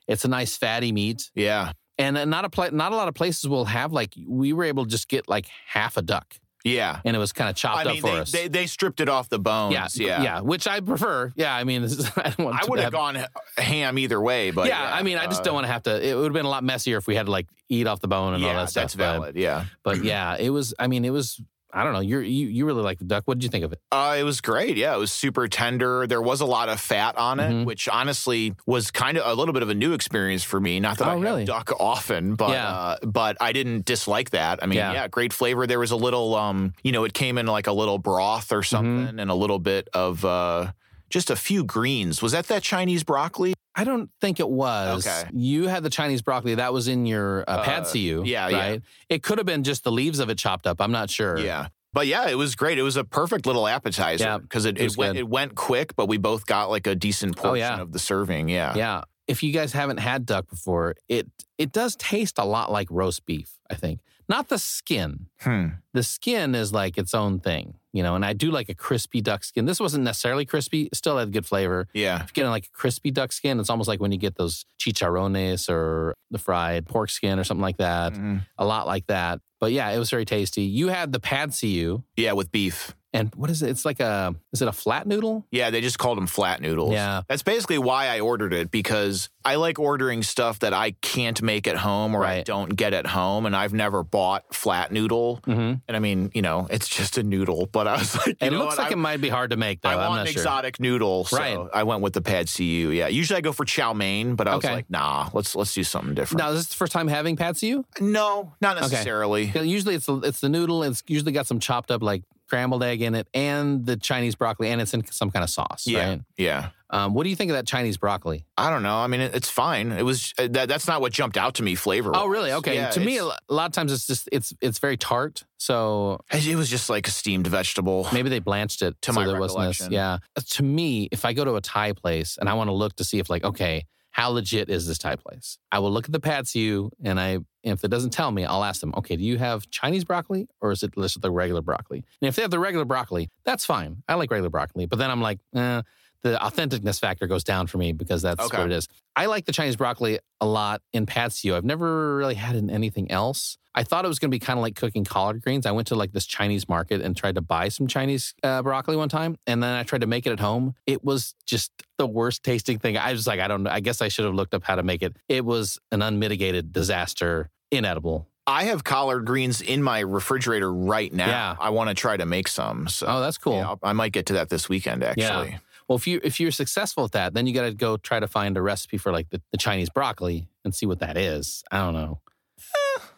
[0.07, 1.71] It's a nice fatty meat, Yeah.
[1.97, 4.63] And uh, not a pla- not a lot of places will have like we were
[4.65, 6.99] able to just get like half a duck, Yeah.
[7.05, 8.31] and it was kind of chopped I mean, up for they, us.
[8.31, 9.73] they they stripped it off the bones.
[9.73, 10.21] yeah, Yeah.
[10.23, 11.33] yeah, which I prefer.
[11.35, 13.25] Yeah, I mean, this is, I don't want I would have have- gone
[13.57, 16.07] ham either way, but yeah, I mean, I just uh, don't want to have to.
[16.07, 18.07] It would have been a lot messier if we had to like eat off the
[18.07, 18.83] bone and all that stuff.
[18.83, 19.35] that's but- valid.
[19.35, 19.65] Yeah.
[19.83, 20.73] But, yeah, it was.
[20.79, 21.41] I mean, it was.
[21.77, 21.99] I don't know.
[21.99, 23.23] You're, you you really like the duck.
[23.25, 23.79] What did you think of it?
[23.91, 24.77] Uh, it was great.
[24.77, 26.07] Yeah, it was super tender.
[26.07, 27.65] There was a lot of fat on it, Mhm.
[27.65, 30.79] which honestly was kind of a little bit of a new experience for me.
[30.79, 31.45] Not that Oh, I really?
[31.45, 32.67] duck often, but Yeah.
[32.67, 34.59] uh, but I didn't dislike that.
[34.63, 34.93] I mean, Yeah.
[34.93, 35.07] yeah.
[35.07, 35.67] great flavor.
[35.67, 38.63] There was a little, um, you know, it came in like a little broth or
[38.63, 40.71] something, and a little bit of uh,
[41.09, 42.21] just a few greens.
[42.21, 43.53] Was that that Chinese broccoli?
[43.75, 45.05] I don't think it was.
[45.05, 45.29] Okay.
[45.33, 46.55] You had the Chinese broccoli.
[46.55, 48.57] That was in your uh, Uh, pad see yeah, yeah.
[48.57, 48.81] right?
[49.09, 50.81] It could have been just the leaves of it chopped up.
[50.81, 51.37] I'm not sure.
[51.37, 51.67] Yeah.
[51.93, 52.77] But yeah, it was great.
[52.77, 55.95] It was a perfect little Yeah, appetizer because it, it it, went it went quick,
[55.95, 57.81] but we both got like a decent portion Oh, yeah.
[57.81, 58.49] of the serving.
[58.49, 58.75] Yeah.
[58.75, 59.01] Yeah.
[59.27, 63.25] If you guys haven't had duck before, it it does taste a lot like roast
[63.25, 63.57] beef.
[63.69, 65.27] I think not the skin.
[65.41, 65.67] Hmm.
[65.93, 68.15] The skin is like its own thing, you know.
[68.15, 69.65] And I do like a crispy duck skin.
[69.65, 70.83] This wasn't necessarily crispy.
[70.91, 71.87] it Still had good flavor.
[71.93, 72.15] Yeah.
[72.15, 74.65] If you're getting like a crispy duck skin, it's almost like when you get those
[74.79, 78.13] chicharrones or the fried pork skin or something like that.
[78.13, 78.45] Mhm.
[78.57, 79.39] A lot like that.
[79.59, 80.63] But yeah, it was very tasty.
[80.63, 81.69] You had the pad see
[82.15, 82.95] Yeah, with beef.
[83.13, 83.69] And what is it?
[83.69, 85.45] It's like a is it a flat noodle?
[85.49, 86.91] Yeah, they just called them flat noodles.
[86.91, 87.21] Yeah.
[87.29, 91.67] That's basically why I ordered it because I like ordering stuff that I can't make
[91.67, 93.45] at home or I don't get at home.
[93.45, 95.39] And I've never bought flat noodle.
[95.47, 95.75] Mm-hmm.
[95.87, 98.75] And I mean, you know, it's just a noodle, but I was like, It looks
[98.75, 98.77] what?
[98.79, 99.89] like I, it might be hard to make though.
[99.89, 100.41] I I'm want not an sure.
[100.41, 101.23] exotic noodle.
[101.25, 101.57] So Right.
[101.73, 102.91] I went with the pad see ew.
[102.91, 103.07] Yeah.
[103.07, 104.73] Usually I go for chow mein, but I was Okay.
[104.73, 106.39] like, nah, let's let's do something different.
[106.39, 109.45] Now, is this the first time having pad see no, not necessarily.
[109.45, 110.83] Usually it's the, it's the noodle.
[110.83, 114.69] It's usually got some chopped up like scrambled egg in it and the Chinese broccoli
[114.69, 115.83] and it's in some kind of sauce.
[115.85, 116.07] Yeah.
[116.09, 116.21] Right?
[116.37, 116.69] Yeah.
[116.89, 118.45] Um, what do you think of that Chinese broccoli?
[118.57, 118.95] I don't know.
[118.95, 119.91] I mean, it, it's fine.
[119.91, 120.69] It was uh, that.
[120.69, 122.11] That's not what jumped out to me flavor.
[122.13, 122.53] Oh, really?
[122.53, 122.75] Okay.
[122.75, 124.95] Yeah, to me, a it's- lo- a lot of times it's just it's it's very
[124.95, 125.43] tart.
[125.57, 128.07] So it was just like a steamed vegetable.
[128.13, 129.89] maybe they blanched it To so my there wasn't this.
[129.89, 130.19] Yeah.
[130.37, 132.95] Uh, To me, if I go to a Thai place and I want to look
[132.95, 135.57] to see if like okay, how legit is this Thai place?
[135.69, 137.39] I will look at the pad see and I
[137.71, 140.71] if it doesn't tell me, I'll ask them, okay, do you have Chinese broccoli or
[140.71, 142.03] is it just the regular broccoli?
[142.21, 144.03] And if they have the regular broccoli, that's fine.
[144.07, 144.85] I like regular broccoli.
[144.85, 145.81] But then I'm like, eh,
[146.23, 148.57] the authenticness factor goes down for me because that's Okay.
[148.57, 148.87] what it is.
[149.15, 152.59] I like the Chinese broccoli a lot in pad see I've never really had it
[152.59, 153.57] in anything else.
[153.75, 155.67] I thought it was going to be kind of like cooking collard greens.
[155.67, 158.95] I went to like this Chinese market and tried to buy some Chinese uh, broccoli
[158.95, 160.73] one time, and then I tried to make it at home.
[160.87, 162.97] It was just the worst tasting thing.
[162.97, 163.69] I was like, I don't know.
[163.69, 165.15] I guess I should have looked up how to make it.
[165.29, 168.27] It was an unmitigated disaster, inedible.
[168.45, 171.27] I have collard greens in my refrigerator right now.
[171.27, 171.55] Yeah.
[171.59, 172.87] I want to try to make some.
[172.87, 173.57] So Oh, that's cool.
[173.57, 175.03] yeah, I'll- might get to that this weekend.
[175.03, 175.57] Actually,
[175.89, 178.27] Well, if you if you're successful at that, then you got to go try to
[178.27, 181.63] find a recipe for like the, the Chinese broccoli and see what that is.
[181.71, 182.19] I don't know.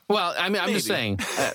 [0.10, 1.52] Well, I mean, I'm just saying uh,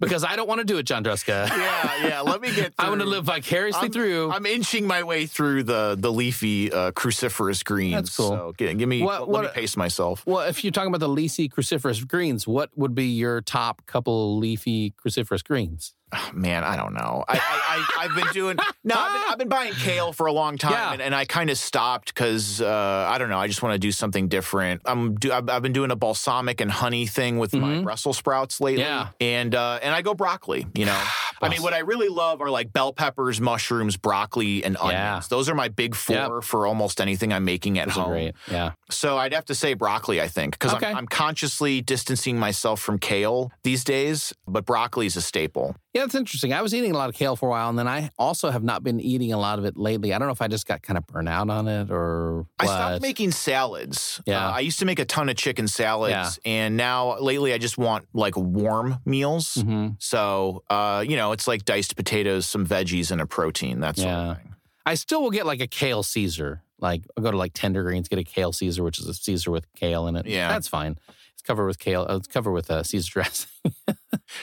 [0.00, 1.48] because I don't want to do it, John Druska.
[1.48, 2.20] yeah, yeah.
[2.20, 2.74] Let me get.
[2.78, 4.32] I want to live vicariously I'm, through.
[4.32, 7.94] I'm inching my way through the the leafy uh, cruciferous greens.
[7.94, 8.30] That's cool.
[8.30, 9.02] So gi- give me.
[9.02, 10.26] What- let me pace myself.
[10.26, 14.36] well, if you're talking about the leafy cruciferous greens, what would be your top couple
[14.38, 15.94] leafy cruciferous greens?
[16.12, 17.24] Oh, man, I don't know.
[17.28, 18.94] I, I, I I've been doing no.
[18.96, 20.92] I've been, I've been buying kale for a long time, Yeah.
[20.92, 23.38] and, and I kind of stopped because uh, I don't know.
[23.38, 24.82] I just want to do something different.
[24.84, 27.84] I'm do, I've, I've been doing a balsamic and honey thing with my Mhm.
[27.84, 29.08] Brussels sprouts lately, Yeah.
[29.20, 30.66] and uh, and I go broccoli.
[30.74, 31.02] You know,
[31.42, 34.92] I mean, what I really love are like bell peppers, mushrooms, broccoli, and onions.
[34.92, 35.20] Yeah.
[35.28, 36.44] Those are my big four Yep.
[36.44, 38.30] for almost anything I'm making at Those home.
[38.50, 38.72] Yeah.
[38.90, 40.86] So I'd have to say broccoli, I think, because Okay.
[40.86, 45.76] I'm, I'm consciously distancing myself from kale these days, but broccoli is a staple.
[45.92, 46.52] Yeah, that's interesting.
[46.52, 48.62] I was eating a lot of kale for a while, and then I also have
[48.62, 50.14] not been eating a lot of it lately.
[50.14, 52.66] I don't know if I just got kind of burnt out on it or I
[52.66, 54.20] stopped making salads.
[54.24, 54.46] Yeah.
[54.46, 56.50] Uh, I used to make a ton of chicken salads, Yeah.
[56.52, 59.54] and now lately I just want like warm meals.
[59.56, 59.96] Mhm.
[59.98, 64.08] So, uh, you know, it's like diced potatoes, some veggies, and a protein, that sort
[64.08, 64.30] Yeah.
[64.30, 64.54] of thing.
[64.86, 66.62] I still will get like a kale Caesar.
[66.78, 69.50] Like I'll go to like Tender Greens, get a kale Caesar, which is a Caesar
[69.50, 70.26] with kale in it.
[70.26, 70.48] Yeah.
[70.48, 70.98] that's fine.
[71.40, 72.06] It's covered with kale.
[72.06, 73.48] uh, It's covered with uh, Caesar dressing.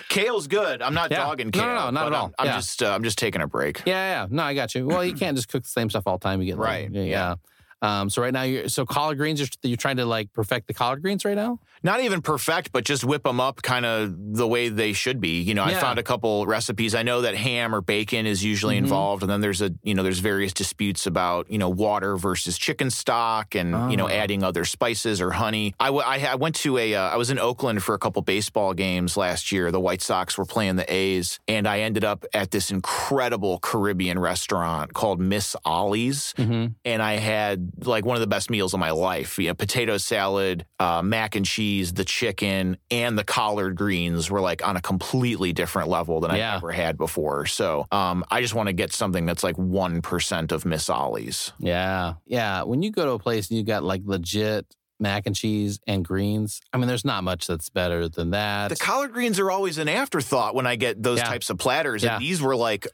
[0.09, 0.81] Kale's good.
[0.81, 1.17] I'm not Yeah.
[1.17, 1.67] dogging No, kale.
[1.67, 2.31] no, no, not at all.
[2.39, 3.83] I'm, I'm just, uh, I'm just taking a break.
[3.85, 4.27] yeah, yeah.
[4.31, 4.87] No, I got you.
[4.87, 6.41] Well, you can't just cook the same stuff all the time.
[6.41, 7.03] You get like- Right, yeah.
[7.03, 7.35] yeah.
[7.81, 9.39] Um, so right now, you're so collard greens.
[9.39, 11.59] You're, you're trying to like perfect the collard greens right now.
[11.83, 15.41] Not even perfect, but just whip them up kind of the way they should be.
[15.41, 16.95] You know, I found a couple recipes.
[16.95, 18.79] I know that ham or bacon is usually Mhm.
[18.79, 22.57] involved, and then there's a you know there's various disputes about you know water versus
[22.57, 24.09] chicken stock, and you know Oh.
[24.09, 25.75] adding other spices or honey.
[25.79, 28.23] I, w- I, I went to a uh, I was in Oakland for a couple
[28.23, 29.71] baseball games last year.
[29.71, 34.17] The White Sox were playing the A's, and I ended up at this incredible Caribbean
[34.17, 36.67] restaurant called Miss Ollie's Mm-hmm.
[36.85, 39.37] and I had like one of the best meals of my life.
[39.39, 44.41] You know, potato salad, uh, mac and cheese, the chicken, and the collard greens were
[44.41, 46.51] like on a completely different level than Yeah.
[46.51, 47.45] I've ever had before.
[47.45, 51.53] So um, I just want to get something that's like one percent of Miss Ollie's.
[51.59, 52.63] Yeah, yeah.
[52.63, 54.65] When you go to a place and you got like legit
[54.99, 58.69] mac and cheese and greens, I mean, there's not much that's better than that.
[58.69, 61.25] The collard greens are always an afterthought when I get those Yeah.
[61.25, 62.15] types of platters, Yeah.
[62.15, 62.87] and these were like.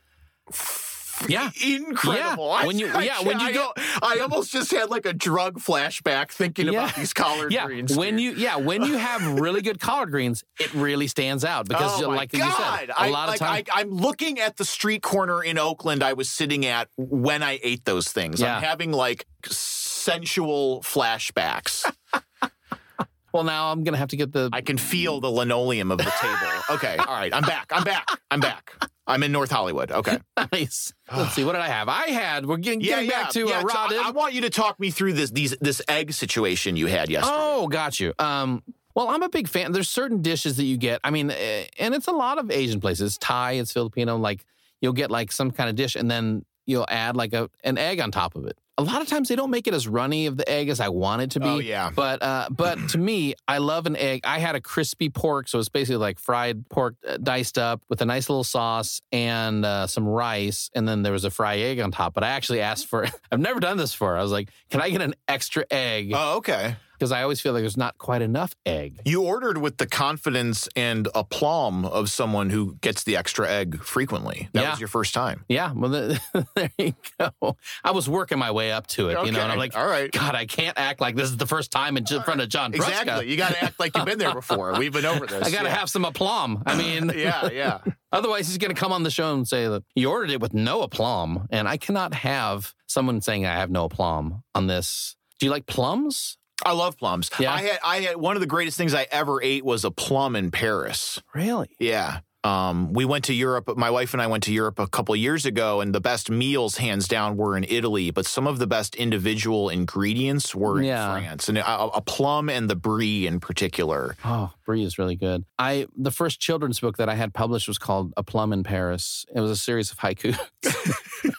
[1.27, 1.51] Yeah.
[1.65, 2.47] incredible.
[2.47, 2.65] Yeah.
[2.65, 5.13] When you- I, yeah, when you I, get- go- I almost just had like a
[5.13, 6.83] drug flashback thinking Yeah.
[6.83, 7.95] about these collard yeah, greens.
[7.95, 12.01] when you yeah when you have really good collard greens, it really stands out because
[12.01, 12.37] oh like God.
[12.39, 13.67] you said, a I, lot like, of times.
[13.73, 17.59] I, I'm looking at the street corner in Oakland I was sitting at when I
[17.63, 18.39] ate those things.
[18.41, 18.57] Yeah.
[18.57, 21.89] I'm having like sensual flashbacks.
[23.33, 26.11] well, now I'm gonna have to get the I can feel the linoleum of the
[26.21, 26.63] table.
[26.71, 27.71] Okay, all right, I'm back.
[27.71, 28.07] I'm back.
[28.31, 28.73] I'm back.
[29.05, 29.91] I'm in North Hollywood.
[29.91, 30.19] Okay.
[30.51, 30.93] nice.
[31.13, 31.89] Let's see, what did I have?
[31.89, 32.45] I had.
[32.45, 33.59] We're getting, getting back to yeah.
[33.59, 33.93] uh, so Rod.
[33.93, 37.09] I, I want you to talk me through this these this egg situation you had
[37.09, 37.35] yesterday.
[37.37, 38.13] Oh, got you.
[38.19, 38.63] Um,
[38.95, 39.71] well, I'm a big fan.
[39.71, 41.01] There's certain dishes that you get.
[41.03, 43.17] I mean, eh, and it's a lot of Asian places.
[43.17, 44.17] Thai, it's Filipino.
[44.17, 44.45] Like
[44.81, 47.99] you'll get like some kind of dish, and then you'll add like a an egg
[47.99, 48.57] on top of it.
[48.77, 50.89] A lot of times they don't make it as runny of the egg as I
[50.89, 51.47] want it to be.
[51.47, 51.91] Oh, yeah.
[51.93, 54.21] But uh, but to me, I love an egg.
[54.23, 58.01] I had a crispy pork, so it's basically like fried pork uh, diced up with
[58.01, 61.79] a nice little sauce and uh, some rice, and then there was a fried egg
[61.79, 62.15] on top.
[62.15, 63.05] But I actually asked for.
[63.31, 64.17] I've never done this before.
[64.17, 66.75] I was like, "Can I get an extra egg?" Oh, okay.
[67.03, 69.01] Because I always feel like there's not quite enough egg.
[69.03, 74.47] You ordered with the confidence and aplomb of someone who gets the extra egg frequently.
[74.53, 74.69] That Yeah.
[74.71, 75.43] was your first time.
[75.49, 76.21] Yeah, well, the,
[76.55, 77.57] there you go.
[77.83, 80.09] I was working my way up to it, you know, and I'm like, all right.
[80.09, 82.87] God, I can't act like this is the first time in, front of John Druska.
[83.01, 83.29] Exactly.
[83.29, 84.73] You got to act like you've been there before.
[84.79, 85.43] We've been over this.
[85.45, 85.75] I got to yeah.
[85.75, 86.63] have some aplomb.
[86.65, 87.79] I mean, Yeah, yeah.
[88.13, 90.53] otherwise he's going to come on the show and say that he ordered it with
[90.53, 95.17] no aplomb, and I cannot have someone saying I have no aplomb on this.
[95.39, 96.37] Do you like plums?
[96.65, 97.29] I love plums.
[97.39, 97.53] Yeah.
[97.53, 100.35] I had I had one of the greatest things I ever ate was a plum
[100.35, 101.21] in Paris.
[101.33, 101.69] Really?
[101.79, 102.19] Yeah.
[102.45, 103.77] Um, we went to Europe.
[103.77, 106.75] My wife and I went to Europe a couple years ago, and the best meals,
[106.75, 108.11] hands down, were in Italy.
[108.11, 111.09] But some of the best individual ingredients were in Yeah.
[111.13, 114.17] France, and a, a plum and the brie in particular.
[114.25, 115.45] Oh, Brie is really good.
[115.57, 119.25] I the first children's book that I had published was called A Plum in Paris.
[119.33, 120.37] It was a series of haiku.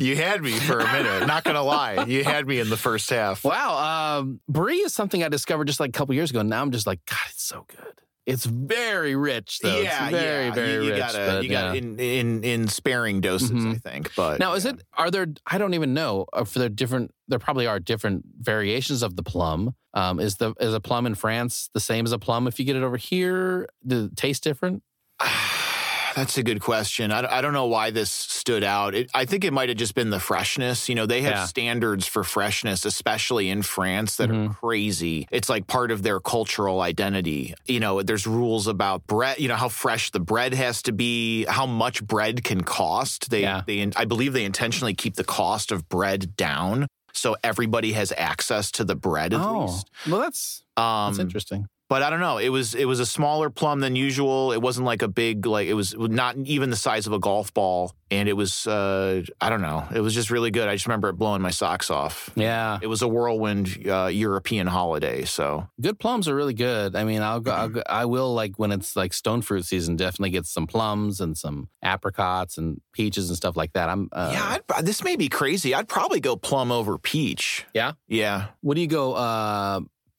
[0.00, 1.26] You had me for a minute.
[1.26, 3.44] Not gonna lie, you had me in the first half.
[3.44, 4.18] Wow.
[4.18, 6.40] Um, brie is something I discovered just like a couple years ago.
[6.42, 7.94] Now I'm just like, God, it's so good.
[8.26, 9.80] It's very rich, though.
[9.80, 10.52] yeah, it's very, yeah.
[10.54, 10.98] very you, you rich.
[10.98, 13.74] gotta, but, you gotta in, in in sparing doses, Mhm.
[13.74, 14.14] I think.
[14.14, 14.82] But now, is it?
[14.96, 15.26] Are there?
[15.46, 16.26] I don't even know.
[16.32, 19.74] uh, For the different, there probably are different variations of the plum.
[19.94, 22.64] Um, is the is a plum in France the same as a plum if you
[22.64, 23.68] get it over here?
[23.86, 24.82] Does it taste different?
[26.16, 27.12] That's a good question.
[27.12, 28.94] I, I don't know why this stood out.
[28.94, 30.88] It, I think it might have just been the freshness.
[30.88, 31.44] You know, they have Yeah.
[31.46, 34.56] standards for freshness, especially in France, that are Mhm.
[34.56, 35.28] crazy.
[35.30, 37.54] It's like part of their cultural identity.
[37.66, 39.38] You know, there's rules about bread.
[39.38, 43.30] You know how fresh the bread has to be, how much bread can cost.
[43.30, 43.62] They, Yeah.
[43.66, 46.86] they, I believe, they intentionally keep the cost of bread down.
[47.12, 49.90] So everybody has access to the bread at oh, least.
[50.08, 51.66] well, that's Um, that's interesting.
[51.90, 52.38] But I don't know.
[52.38, 54.52] It was it was a smaller plum than usual.
[54.52, 57.52] It wasn't like a big like it was not even the size of a golf
[57.52, 59.88] ball, and it was uh, I don't know.
[59.92, 60.68] It was just really good.
[60.68, 62.30] I just remember it blowing my socks off.
[62.36, 65.24] Yeah, It was a whirlwind uh, European holiday.
[65.24, 66.94] So good plums are really good.
[66.94, 67.82] I mean, I'll go, I'll go.
[67.88, 69.96] I will like when it's like stone fruit season.
[69.96, 73.88] Definitely get some plums and some apricots and peaches and stuff like that.
[73.88, 75.74] I'm uh, yeah, I'd, this may be crazy.
[75.74, 77.66] I'd probably go plum over peach.
[77.74, 77.94] Yeah?
[78.06, 78.46] yeah.
[78.60, 79.16] What do you go?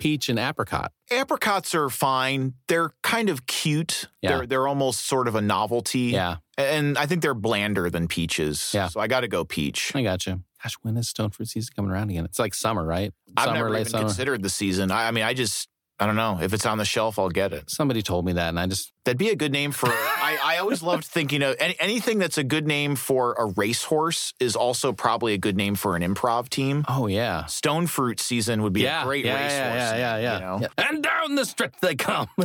[0.02, 0.92] Peach and apricot.
[1.12, 2.56] Apricots are fine.
[2.68, 4.08] They're kind of cute.
[4.22, 4.38] Yeah.
[4.38, 6.12] They're they're almost sort of a novelty.
[6.12, 8.72] Yeah, and I think they're blander than peaches.
[8.74, 8.88] Yeah.
[8.88, 9.96] so I got to go peach.
[9.96, 10.42] I got you.
[10.62, 12.26] Gosh, when is stone fruit season coming around again?
[12.26, 13.14] It's like summer, right?
[13.36, 14.04] I've never even summer.
[14.04, 14.92] considered the season.
[14.92, 15.70] I, I mean, I just,
[16.02, 16.40] I don't know.
[16.42, 17.70] If it's on the shelf, I'll get it.
[17.70, 19.90] Somebody told me that, and I just That'd be a good name for.
[19.90, 24.32] I, I always loved thinking of any, anything that's a good name for a racehorse
[24.40, 26.86] is also probably a good name for an improv team.
[26.88, 29.52] oh yeah, Stone fruit season would be yeah, a great yeah, racehorse.
[29.76, 30.60] yeah, yeah, yeah, yeah, you know?
[30.62, 30.88] yeah.
[30.90, 32.28] And down the stretch they come.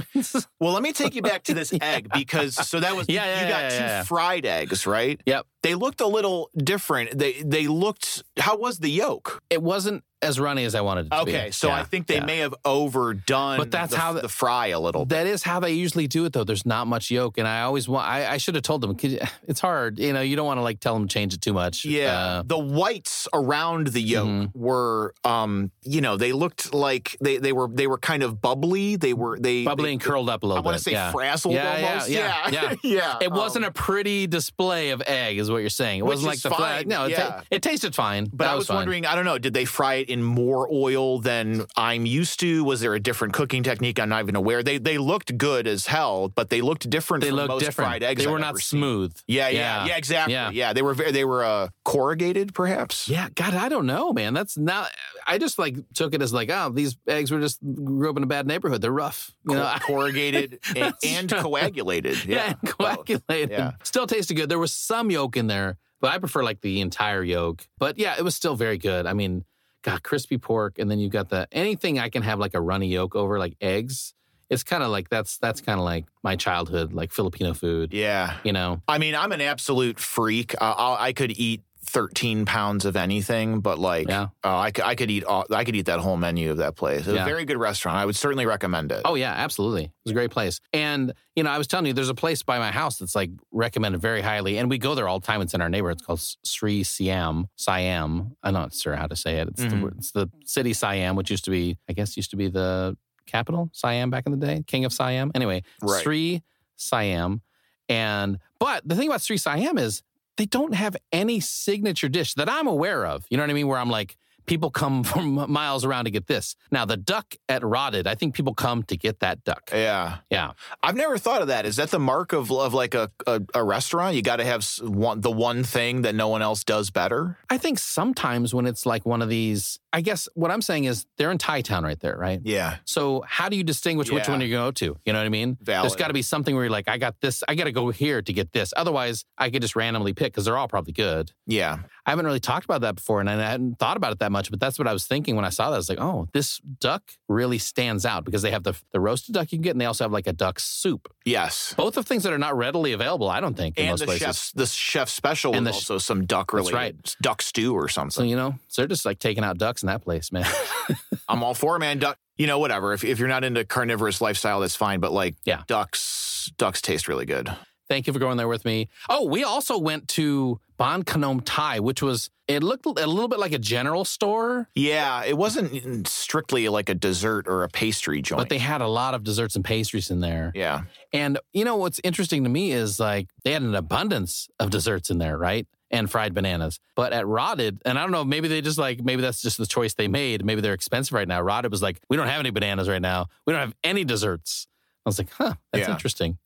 [0.58, 3.42] Well, let me take you back to this egg because so that was Yeah, yeah,
[3.42, 5.20] you got two fried eggs, right?
[5.26, 5.46] yep.
[5.66, 7.18] They looked a little different.
[7.18, 8.22] They they looked.
[8.38, 9.42] How was the yolk?
[9.50, 11.32] It wasn't as runny as I wanted it to be.
[11.36, 12.24] Okay, so I think they yeah.
[12.24, 13.58] may have overdone.
[13.58, 15.04] But that's the, how the- the fry a little.
[15.04, 15.14] bit.
[15.16, 16.42] That is how they usually do it, though.
[16.44, 18.08] There's not much yolk, and I always want.
[18.08, 18.96] I, I should have told them.
[19.48, 20.20] It's hard, you know.
[20.22, 21.84] You don't want to like tell them to change it too much.
[21.84, 24.50] Yeah, Uh, the whites around the yolk Mhm.
[24.56, 28.96] were, um, you know, they looked like they they were they were kind of bubbly.
[28.96, 30.78] They were they bubbly they- and curled up a little want bit.
[30.78, 31.12] to say yeah.
[31.12, 32.08] frazzled Yeah, yeah, almost.
[32.10, 32.92] yeah, yeah, yeah.
[32.98, 33.18] yeah.
[33.20, 36.00] It wasn't um, a pretty display of egg, is what you're saying.
[36.00, 37.40] It Which wasn't like the fine, No, it, ta- yeah.
[37.50, 38.28] it tasted fine.
[38.32, 38.76] But I was fine.
[38.78, 42.64] wondering, I don't know, did they fry it in more oil than I'm used to?
[42.64, 43.98] Was there a different cooking technique?
[44.00, 44.62] I'm not even aware.
[44.62, 47.88] They they looked good as hell, but they looked different they from looked most different.
[47.90, 48.20] fried eggs.
[48.22, 49.14] they I've were not smooth.
[49.26, 50.34] Yeah, yeah, yeah, exactly.
[50.34, 50.50] Yeah.
[50.50, 50.72] Yeah.
[50.72, 53.08] they were very, they were uh, corrugated, perhaps.
[53.08, 54.34] Yeah, God, I don't know, man.
[54.34, 54.90] That's not.
[55.26, 58.22] I just like took it as like, oh, these eggs were just grew up in
[58.22, 58.80] a bad neighborhood.
[58.80, 59.72] They're rough, you know.
[59.80, 62.24] Corrugated and, and coagulated.
[62.26, 63.50] yeah, Yeah, and coagulated.
[63.50, 63.72] Yeah.
[63.82, 64.48] Still tasted good.
[64.48, 67.66] There was some yolk in there, but I prefer like the entire yolk.
[67.78, 69.06] But yeah, it was still very good.
[69.06, 69.44] I mean,
[69.82, 72.88] God, crispy pork, and then you've got the anything I can have like a runny
[72.88, 74.14] yolk over, like eggs.
[74.48, 77.92] It's kind of like that's that's kind of like my childhood, like Filipino food.
[77.92, 78.36] Yeah.
[78.44, 80.54] You know, I mean, I'm an absolute freak.
[80.54, 84.28] Uh, I'll, I could eat 13 pounds of anything, but like, Yeah.
[84.44, 86.76] uh, I, could, I could eat all, I could eat that whole menu of that
[86.76, 87.00] place.
[87.06, 87.22] It's Yeah.
[87.22, 87.96] a very good restaurant.
[87.96, 89.02] I would certainly recommend it.
[89.04, 89.84] Oh yeah, absolutely.
[89.84, 90.60] It was a great place.
[90.72, 93.30] And you know, I was telling you, there's a place by my house that's like
[93.52, 95.40] recommended very highly, and we go there all the time.
[95.42, 95.98] It's in our neighborhood.
[95.98, 97.48] It's called Sri Siam.
[97.56, 98.36] Siam.
[98.42, 99.48] I'm not sure how to say it.
[99.48, 99.98] It's, the, Mhm.
[99.98, 103.68] it's the city Siam, which used to be, I guess, used to be the capital
[103.72, 105.30] Siam back in the day, king of Siam.
[105.34, 106.02] Anyway, Right.
[106.02, 106.42] Sri
[106.76, 107.42] Siam.
[107.88, 110.02] And but the thing about Sri Siam is
[110.36, 113.24] they don't have any signature dish that I'm aware of.
[113.30, 113.68] You know what I mean?
[113.68, 114.16] Where I'm like,
[114.46, 116.56] people come from miles around to get this.
[116.70, 119.70] Now the duck at Rodded, I think people come to get that duck.
[119.72, 120.18] Yeah.
[120.30, 120.52] Yeah.
[120.82, 121.66] I've never thought of that.
[121.66, 124.16] Is that the mark of, of like a, a, a restaurant?
[124.16, 127.38] You got to have one, the one thing that no one else does better?
[127.50, 131.06] I think sometimes when it's like one of these, I guess what I'm saying is
[131.16, 132.40] they're in Thai town right there, right?
[132.42, 132.76] Yeah.
[132.84, 134.96] So how do you distinguish which one you go to?
[135.04, 135.56] You know what I mean?
[135.60, 135.84] Valid.
[135.90, 137.90] There's got to be something where you're like, I got this, I got to go
[137.90, 138.72] here to get this.
[138.76, 141.32] Otherwise, I could just randomly pick because they're all probably good.
[141.46, 141.78] Yeah.
[142.04, 144.35] I haven't really talked about that before, and I hadn't thought about it that much.
[144.50, 145.74] But that's what I was thinking when I saw that.
[145.74, 149.34] I was like, oh, this duck really stands out because they have the the roasted
[149.34, 151.12] duck you can get, and they also have like a duck soup.
[151.24, 151.74] Yes.
[151.76, 153.28] Both of things that are not readily available.
[153.28, 154.22] I don't think in And most the places.
[154.26, 157.16] chef's the chef special And the also some duck That's related right.
[157.20, 158.28] duck stew or So something.
[158.30, 160.46] you know, so they're just like taking out ducks in that place, man.
[161.28, 161.98] I'm all for it, man.
[161.98, 162.92] Duck, you know, whatever.
[162.92, 165.00] If, if you're not into carnivorous lifestyle, that's fine.
[165.00, 165.62] But like, Yeah.
[165.66, 167.50] ducks, ducks taste really good.
[167.88, 168.88] Thank you for going there with me.
[169.08, 173.38] Oh, we also went to Bhan Kanom Thai, which was it looked a little bit
[173.38, 178.38] like a general store, Yeah, it wasn't strictly like a dessert or a pastry joint.
[178.38, 180.52] but they had a lot of desserts and pastries in there.
[180.54, 180.82] yeah,
[181.12, 185.10] And you know what's interesting to me is like they had an abundance of desserts
[185.10, 185.66] in there, right?
[185.90, 186.78] And fried bananas.
[186.96, 189.66] But at Rodded, and I don't know, maybe they just like maybe that's just the
[189.66, 190.44] choice they made.
[190.44, 191.40] Maybe they're expensive right now.
[191.40, 193.26] Rodded was like, we don't have any bananas right now.
[193.44, 194.66] We don't have any desserts.
[195.06, 195.94] I was like, huh, that's Yeah.
[195.94, 196.36] interesting.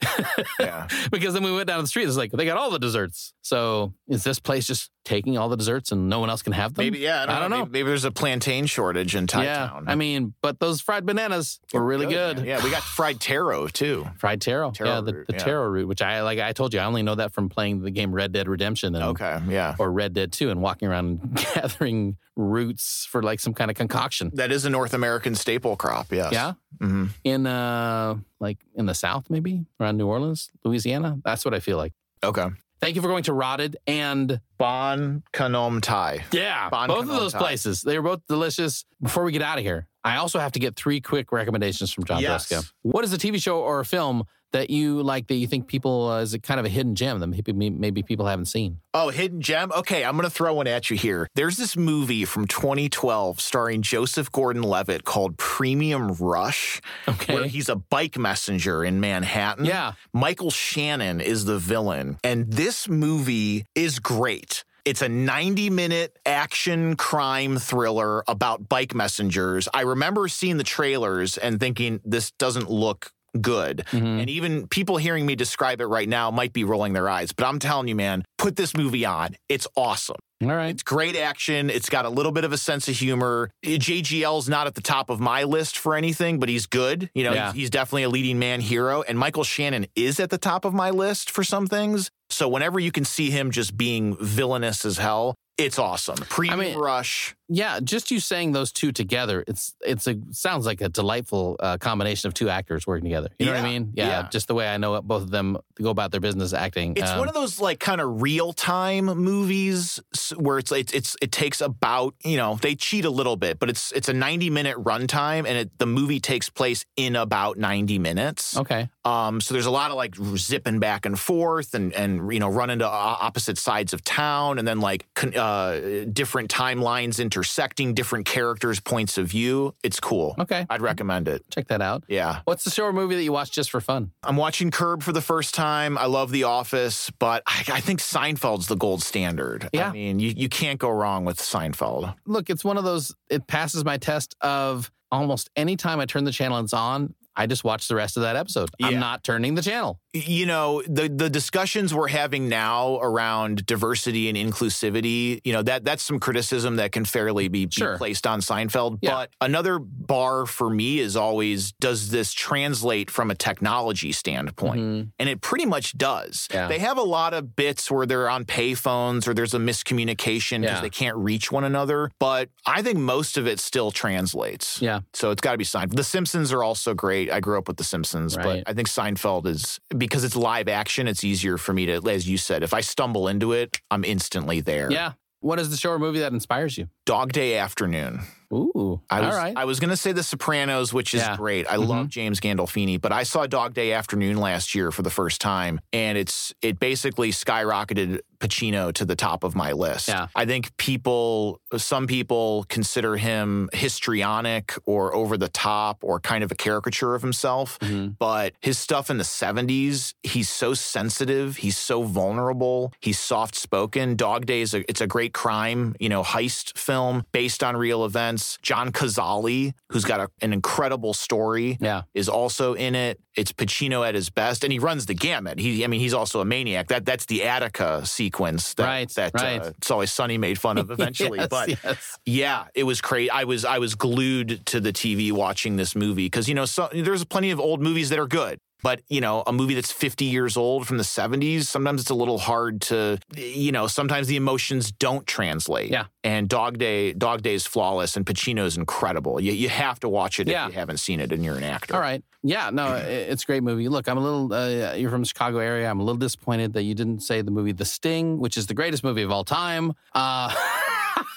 [0.61, 0.87] yeah.
[1.11, 2.07] because then we went down the street.
[2.07, 3.33] It's like they got all the desserts.
[3.41, 6.75] So is this place just taking all the desserts and no one else can have
[6.75, 6.85] them?
[6.85, 7.23] Maybe yeah.
[7.23, 7.57] I don't, I don't know.
[7.59, 7.65] know.
[7.65, 9.85] Maybe, maybe there's a plantain shortage in Thai yeah, town.
[9.89, 12.39] I mean, but those fried bananas were really good.
[12.39, 12.47] man.
[12.47, 14.07] Yeah, we got fried taro too.
[14.19, 15.39] Fried taro, Taro yeah, the, root, the yeah.
[15.39, 16.39] taro root, which I like.
[16.39, 19.05] I told you, I only know that from playing the game Red Dead Redemption and
[19.05, 19.75] Okay, yeah.
[19.79, 24.31] or Red Dead Two, and walking around gathering roots for like some kind of concoction.
[24.35, 26.13] That is a North American staple crop.
[26.13, 26.33] Yes.
[26.33, 31.19] Yeah, hmm in uh, like in the South, maybe around New Orleans, Louisiana.
[31.25, 31.93] That's what I feel like.
[32.23, 32.49] Okay.
[32.81, 36.25] Thank you for going to Rodded and Bhan Kanom Thai.
[36.33, 37.39] Yeah, Bon both of those Thai.
[37.39, 37.83] places.
[37.83, 38.87] They were both delicious.
[39.03, 42.05] Before we get out of here, I also have to get three quick recommendations from
[42.05, 42.73] John Yes.
[42.83, 46.09] What is a TV show or a film that you like that you think people
[46.09, 48.79] uh, is kind of a hidden gem that maybe maybe people haven't seen?
[48.95, 49.71] Oh, hidden gem.
[49.73, 51.29] Okay, I'm gonna throw one at you here.
[51.37, 57.35] There's this movie from 2012 starring Joseph Gordon-Levitt called Premium Rush, Okay.
[57.35, 59.67] where he's a bike messenger in Manhattan.
[59.67, 59.93] Yeah.
[60.13, 64.65] Michael Shannon is the villain, and this movie is great.
[64.85, 69.69] It's a 90 minute action crime thriller about bike messengers.
[69.75, 73.85] I remember seeing the trailers and thinking, this doesn't look good.
[73.93, 74.21] Mhm.
[74.21, 77.33] And even people hearing me describe it right now might be rolling their eyes.
[77.33, 79.37] But I'm telling you, man, put this movie on.
[79.49, 80.17] It's awesome.
[80.43, 80.71] All right.
[80.71, 81.69] It's great action.
[81.69, 83.51] It's got a little bit of a sense of humor.
[83.63, 87.11] Eh, JGL's not at the top of my list for anything, but he's good.
[87.15, 87.53] You know, Yeah.
[87.53, 89.03] he's, definitely a leading man hero.
[89.03, 92.11] And Michael Shannon is at the top of my list for some things.
[92.31, 96.17] So whenever you can see him just being villainous as hell, it's awesome.
[96.17, 97.35] Premium mean- Rush.
[97.53, 101.79] Yeah, just you saying those two together, it's it's a sounds like a delightful uh,
[101.79, 103.31] combination of two actors working together.
[103.39, 103.93] You know what I mean?
[103.95, 104.29] Yeah, yeah.
[104.31, 106.95] just the way I know both of them go about their business acting.
[106.97, 109.99] It's Um, one of those like kind of real time movies
[110.37, 113.69] where it's it's it's it takes about you know they cheat a little bit, but
[113.69, 117.99] it's it's a ninety minute runtime and it, the movie takes place in about ninety
[117.99, 118.57] minutes.
[118.57, 118.89] okay.
[119.05, 122.49] Um, so there's a lot of like zipping back and forth and and you know
[122.49, 128.27] running to opposite sides of town and then like con- uh, different timelines intersecting, different
[128.27, 129.75] characters' points of view.
[129.83, 130.35] It's cool.
[130.39, 130.67] Okay.
[130.69, 131.43] I'd recommend it.
[131.51, 132.05] Check that out.
[132.07, 132.41] Yeah.
[132.45, 134.13] What's the show or movie that you watch just for fun?
[134.23, 135.97] I'm watching Curb for the first time.
[135.97, 139.71] I love The Office, but I, I think Seinfeld's the gold standard.
[139.73, 139.89] Yeah.
[139.89, 142.15] I mean, you, you can't go wrong with Seinfeld.
[142.27, 143.15] Look, it's one of those.
[143.31, 147.15] It passes my test of almost any time I turn the channel and it's on.
[147.35, 148.69] I just watch the rest of that episode.
[148.79, 148.89] Yeah.
[148.89, 149.99] I'm not turning the channel.
[150.13, 155.85] You know, the the discussions we're having now around diversity and inclusivity, you know, that
[155.85, 158.99] that's some criticism that can fairly be, be placed on Seinfeld.
[159.03, 159.13] Yeah.
[159.13, 164.81] But another bar for me is always does this translate from a technology standpoint?
[164.81, 165.09] Mhm.
[165.21, 166.49] And it pretty much does.
[166.53, 166.67] Yeah.
[166.67, 170.79] They have a lot of bits where they're on payphones or there's a miscommunication because
[170.79, 170.81] Yeah.
[170.81, 172.11] they can't reach one another.
[172.19, 174.83] But I think most of it still translates.
[174.83, 175.01] Yeah.
[175.13, 175.95] So it's got to be Seinfeld.
[175.95, 177.31] The Simpsons are also great.
[177.31, 178.65] I grew up with The Simpsons, Right.
[178.65, 181.07] but I think Seinfeld is because it's live action.
[181.07, 184.61] It's easier for me to, as you said, if I stumble into it, I'm instantly
[184.61, 184.91] there.
[184.91, 185.13] Yeah.
[185.39, 186.89] What is the show or movie that inspires you?
[187.07, 188.23] Dog Day Afternoon.
[188.53, 189.01] Ooh.
[189.09, 189.57] I was, all right.
[189.57, 191.37] I was going to say The Sopranos, which is Yeah.
[191.37, 191.67] great.
[191.71, 191.87] I Mhm.
[191.89, 195.81] love James Gandolfini, but I saw Dog Day Afternoon last year for the first time,
[195.93, 200.09] and it's it basically skyrocketed Pacino to the top of my list.
[200.09, 200.29] Yeah.
[200.35, 206.51] I think people, some people consider him histrionic or over the top or kind of
[206.51, 207.79] a caricature of himself.
[207.81, 208.17] Mhm.
[208.19, 214.17] But his stuff in the 70s, he's so sensitive, he's so vulnerable, he's soft spoken.
[214.17, 218.05] Dog Day is a, it's a great crime, you know, heist film based on real
[218.07, 218.40] events.
[218.63, 222.03] John Cazale, who's got a, an incredible story, Yeah.
[222.15, 223.21] is also in it.
[223.37, 225.59] It's Pacino at his best, and he runs the gamut.
[225.59, 226.89] He, I mean, he's also a maniac.
[226.89, 229.61] That that's the Attica sequence that Right, that right.
[229.63, 231.39] Uh, it's always Sunny made fun of eventually.
[231.39, 232.19] Yes, but yes.
[232.27, 233.31] yeah, it was crazy.
[233.31, 236.89] I was I was glued to the TV watching this movie because you know so,
[236.93, 238.59] there's plenty of old movies that are good.
[238.83, 242.15] But you know, a movie that's 50 years old from the 70s, sometimes it's a
[242.15, 245.91] little hard to, you know, sometimes the emotions don't translate.
[245.91, 246.05] Yeah.
[246.25, 249.41] And Dog Day, Dog Day is flawless, and Pacino's incredible.
[249.41, 250.67] You, you have to watch it Yeah.
[250.67, 251.95] if you haven't seen it, and you're an actor.
[251.95, 252.23] All right.
[252.43, 253.89] Yeah, no, it's a great movie.
[253.89, 255.91] Look, I'm a little, uh, you're from the Chicago area.
[255.91, 258.73] I'm a little disappointed that you didn't say the movie The Sting, which is the
[258.75, 259.93] greatest movie of all time.
[260.15, 260.55] Uh,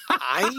[0.09, 0.51] I,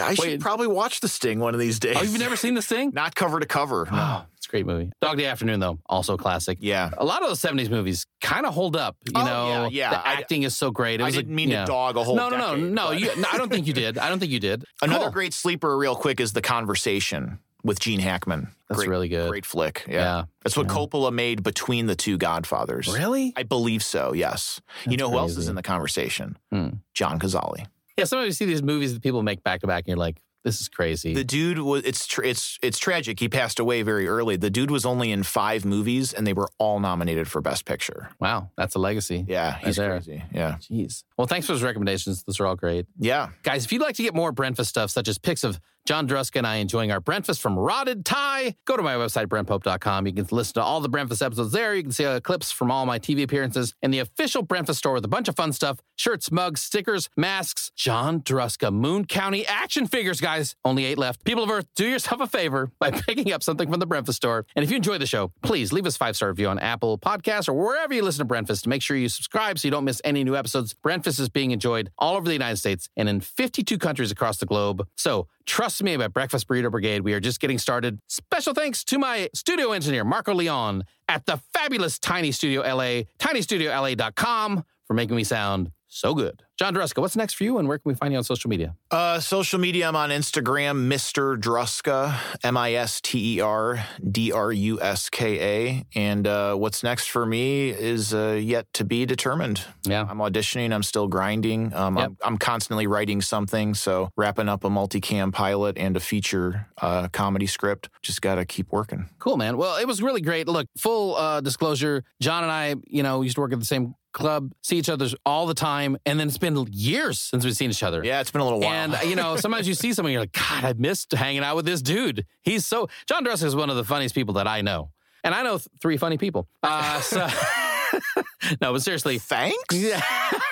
[0.00, 0.40] I should Wait.
[0.40, 1.96] probably watch The Sting one of these days.
[1.98, 2.90] oh, you've never seen The Sting?
[2.94, 3.86] Not cover to cover.
[3.90, 3.96] No.
[3.98, 4.90] Oh, it's a great movie.
[5.00, 6.58] Dog Day Afternoon, though, also a classic.
[6.60, 6.90] Yeah.
[6.98, 8.96] A lot of those 70s movies kind of hold up.
[9.06, 9.90] You Oh, know, yeah, yeah.
[9.90, 11.00] the I- acting is so great.
[11.00, 11.62] It I was a- didn't mean yeah.
[11.62, 13.28] to dog a whole No, no, no, decade, no, but- you, no.
[13.32, 13.98] I don't think you did.
[13.98, 14.64] I don't think you did.
[14.82, 15.12] Another Cool.
[15.12, 18.48] great sleeper, real quick, is The Conversation with Gene Hackman.
[18.68, 19.30] That's great, really good.
[19.30, 19.84] Great flick.
[19.88, 19.94] Yeah.
[19.94, 20.24] Yeah.
[20.42, 20.66] That's what.
[20.66, 22.88] Coppola made between the two Godfathers.
[22.88, 23.32] Really?
[23.36, 24.60] I believe so, yes.
[24.86, 25.48] you know who else is crazy.
[25.50, 26.36] in The Conversation?
[26.52, 26.68] Hmm.
[26.94, 27.66] John Cazale.
[27.96, 30.20] Yeah, sometimes you see these movies that people make back to back, and you're like,
[30.42, 31.14] this is crazy.
[31.14, 33.18] The dude was it's tr- it's it's tragic.
[33.18, 34.36] He passed away very early.
[34.36, 38.10] The dude was only in 5 movies and they were all nominated for best picture.
[38.20, 39.24] wow, that's a legacy.
[39.26, 39.88] Yeah, he's there.
[39.92, 40.22] crazy.
[40.34, 40.56] Yeah.
[40.60, 41.04] Jeez.
[41.16, 42.24] Well, thanks for those recommendations.
[42.24, 42.84] Those are all great.
[42.98, 43.30] Yeah.
[43.42, 46.36] Guys, if you'd like to get more Brentfast stuff, such as pics of John Druska
[46.36, 50.06] and I enjoying our breakfast from Rodded Thai, go to my website, brentpope.com.
[50.06, 51.74] You can listen to all the breakfast episodes there.
[51.74, 54.94] You can see uh, clips from all my TV appearances and the official breakfast store
[54.94, 59.86] with a bunch of fun stuff shirts, mugs, stickers, masks, John Druska, Moon County action
[59.86, 60.56] figures, guys.
[60.64, 61.24] Only eight left.
[61.24, 64.46] People of Earth, do yourself a favor by picking up something from the breakfast store.
[64.56, 67.48] And if you enjoy the show, please leave us five star review on Apple Podcasts
[67.48, 68.66] or wherever you listen to Breakfast.
[68.66, 70.72] Make sure you subscribe so you don't miss any new episodes.
[70.72, 74.46] Breakfast is being enjoyed all over the United States and in 52 countries across the
[74.46, 74.86] globe.
[74.96, 77.02] So trust me about Breakfast Burrito Brigade.
[77.02, 78.00] We are just getting started.
[78.08, 84.64] Special thanks to my studio engineer, Marco Leon, at the fabulous Tiny Studio LA, tinystudiolA.com,
[84.86, 86.42] for making me sound so good.
[86.56, 88.76] John Druska, what's next for you and where can we find you on social media?
[88.88, 91.36] Uh, social media, I'm on Instagram, Mr.
[91.36, 95.84] Druska, M I S T E R D R U S K A.
[95.98, 99.62] And uh, what's next for me is uh, yet to be determined.
[99.84, 100.06] Yeah.
[100.08, 101.74] I'm auditioning, I'm still grinding.
[101.74, 102.06] Um, Yep.
[102.06, 103.74] I'm, I'm constantly writing something.
[103.74, 107.88] So, wrapping up a multicam pilot and a feature uh, comedy script.
[108.02, 109.08] Just got to keep working.
[109.18, 109.56] Cool, man.
[109.56, 110.46] Well, it was really great.
[110.48, 113.94] Look, full uh, disclosure, John and I, you know, used to work at the same
[114.12, 117.70] club, see each other all the time, and then it's been years since we've seen
[117.70, 118.04] each other.
[118.04, 118.72] Yeah, it's been a little while.
[118.72, 121.64] And you know, sometimes you see someone, you're like, God, I missed hanging out with
[121.64, 122.26] this dude.
[122.42, 124.90] He's so John Druska is one of the funniest people that I know,
[125.22, 126.46] and I know th- three funny people.
[126.62, 127.26] Uh, so
[128.60, 129.74] no, but seriously, Thanks.
[129.74, 130.02] yeah.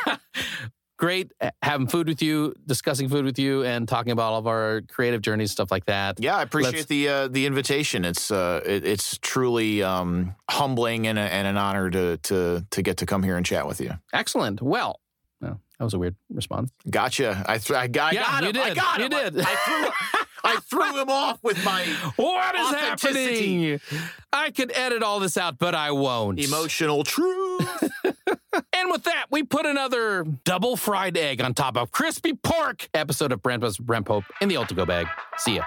[0.97, 4.47] great uh, having food with you, discussing food with you, and talking about all of
[4.47, 6.20] our creative journeys, stuff like that.
[6.20, 8.05] Yeah, I appreciate Let's- the uh, the invitation.
[8.05, 12.82] It's uh, it, it's truly um, humbling and, a, and an honor to to to
[12.82, 13.93] get to come here and chat with you.
[14.12, 14.62] Excellent.
[14.62, 15.01] Well,
[15.83, 16.70] that was a weird response.
[16.89, 17.45] Gotcha.
[17.49, 18.57] I, th- I, got, I Yeah, got you him.
[18.70, 19.12] I got You him.
[19.14, 19.41] I- did.
[19.41, 21.83] I, threw, I threw him off with my
[22.16, 23.70] What is Authenticity.
[23.72, 23.80] happening?
[24.33, 26.39] I could edit all this out, but I won't.
[26.39, 27.91] emotional truth.
[28.74, 33.33] And with that, we put another double fried egg on top of crispy pork episode
[33.33, 33.78] of Brent vs.
[33.78, 35.07] Brent Pope in the Ultigo bag.
[35.39, 35.64] See ya.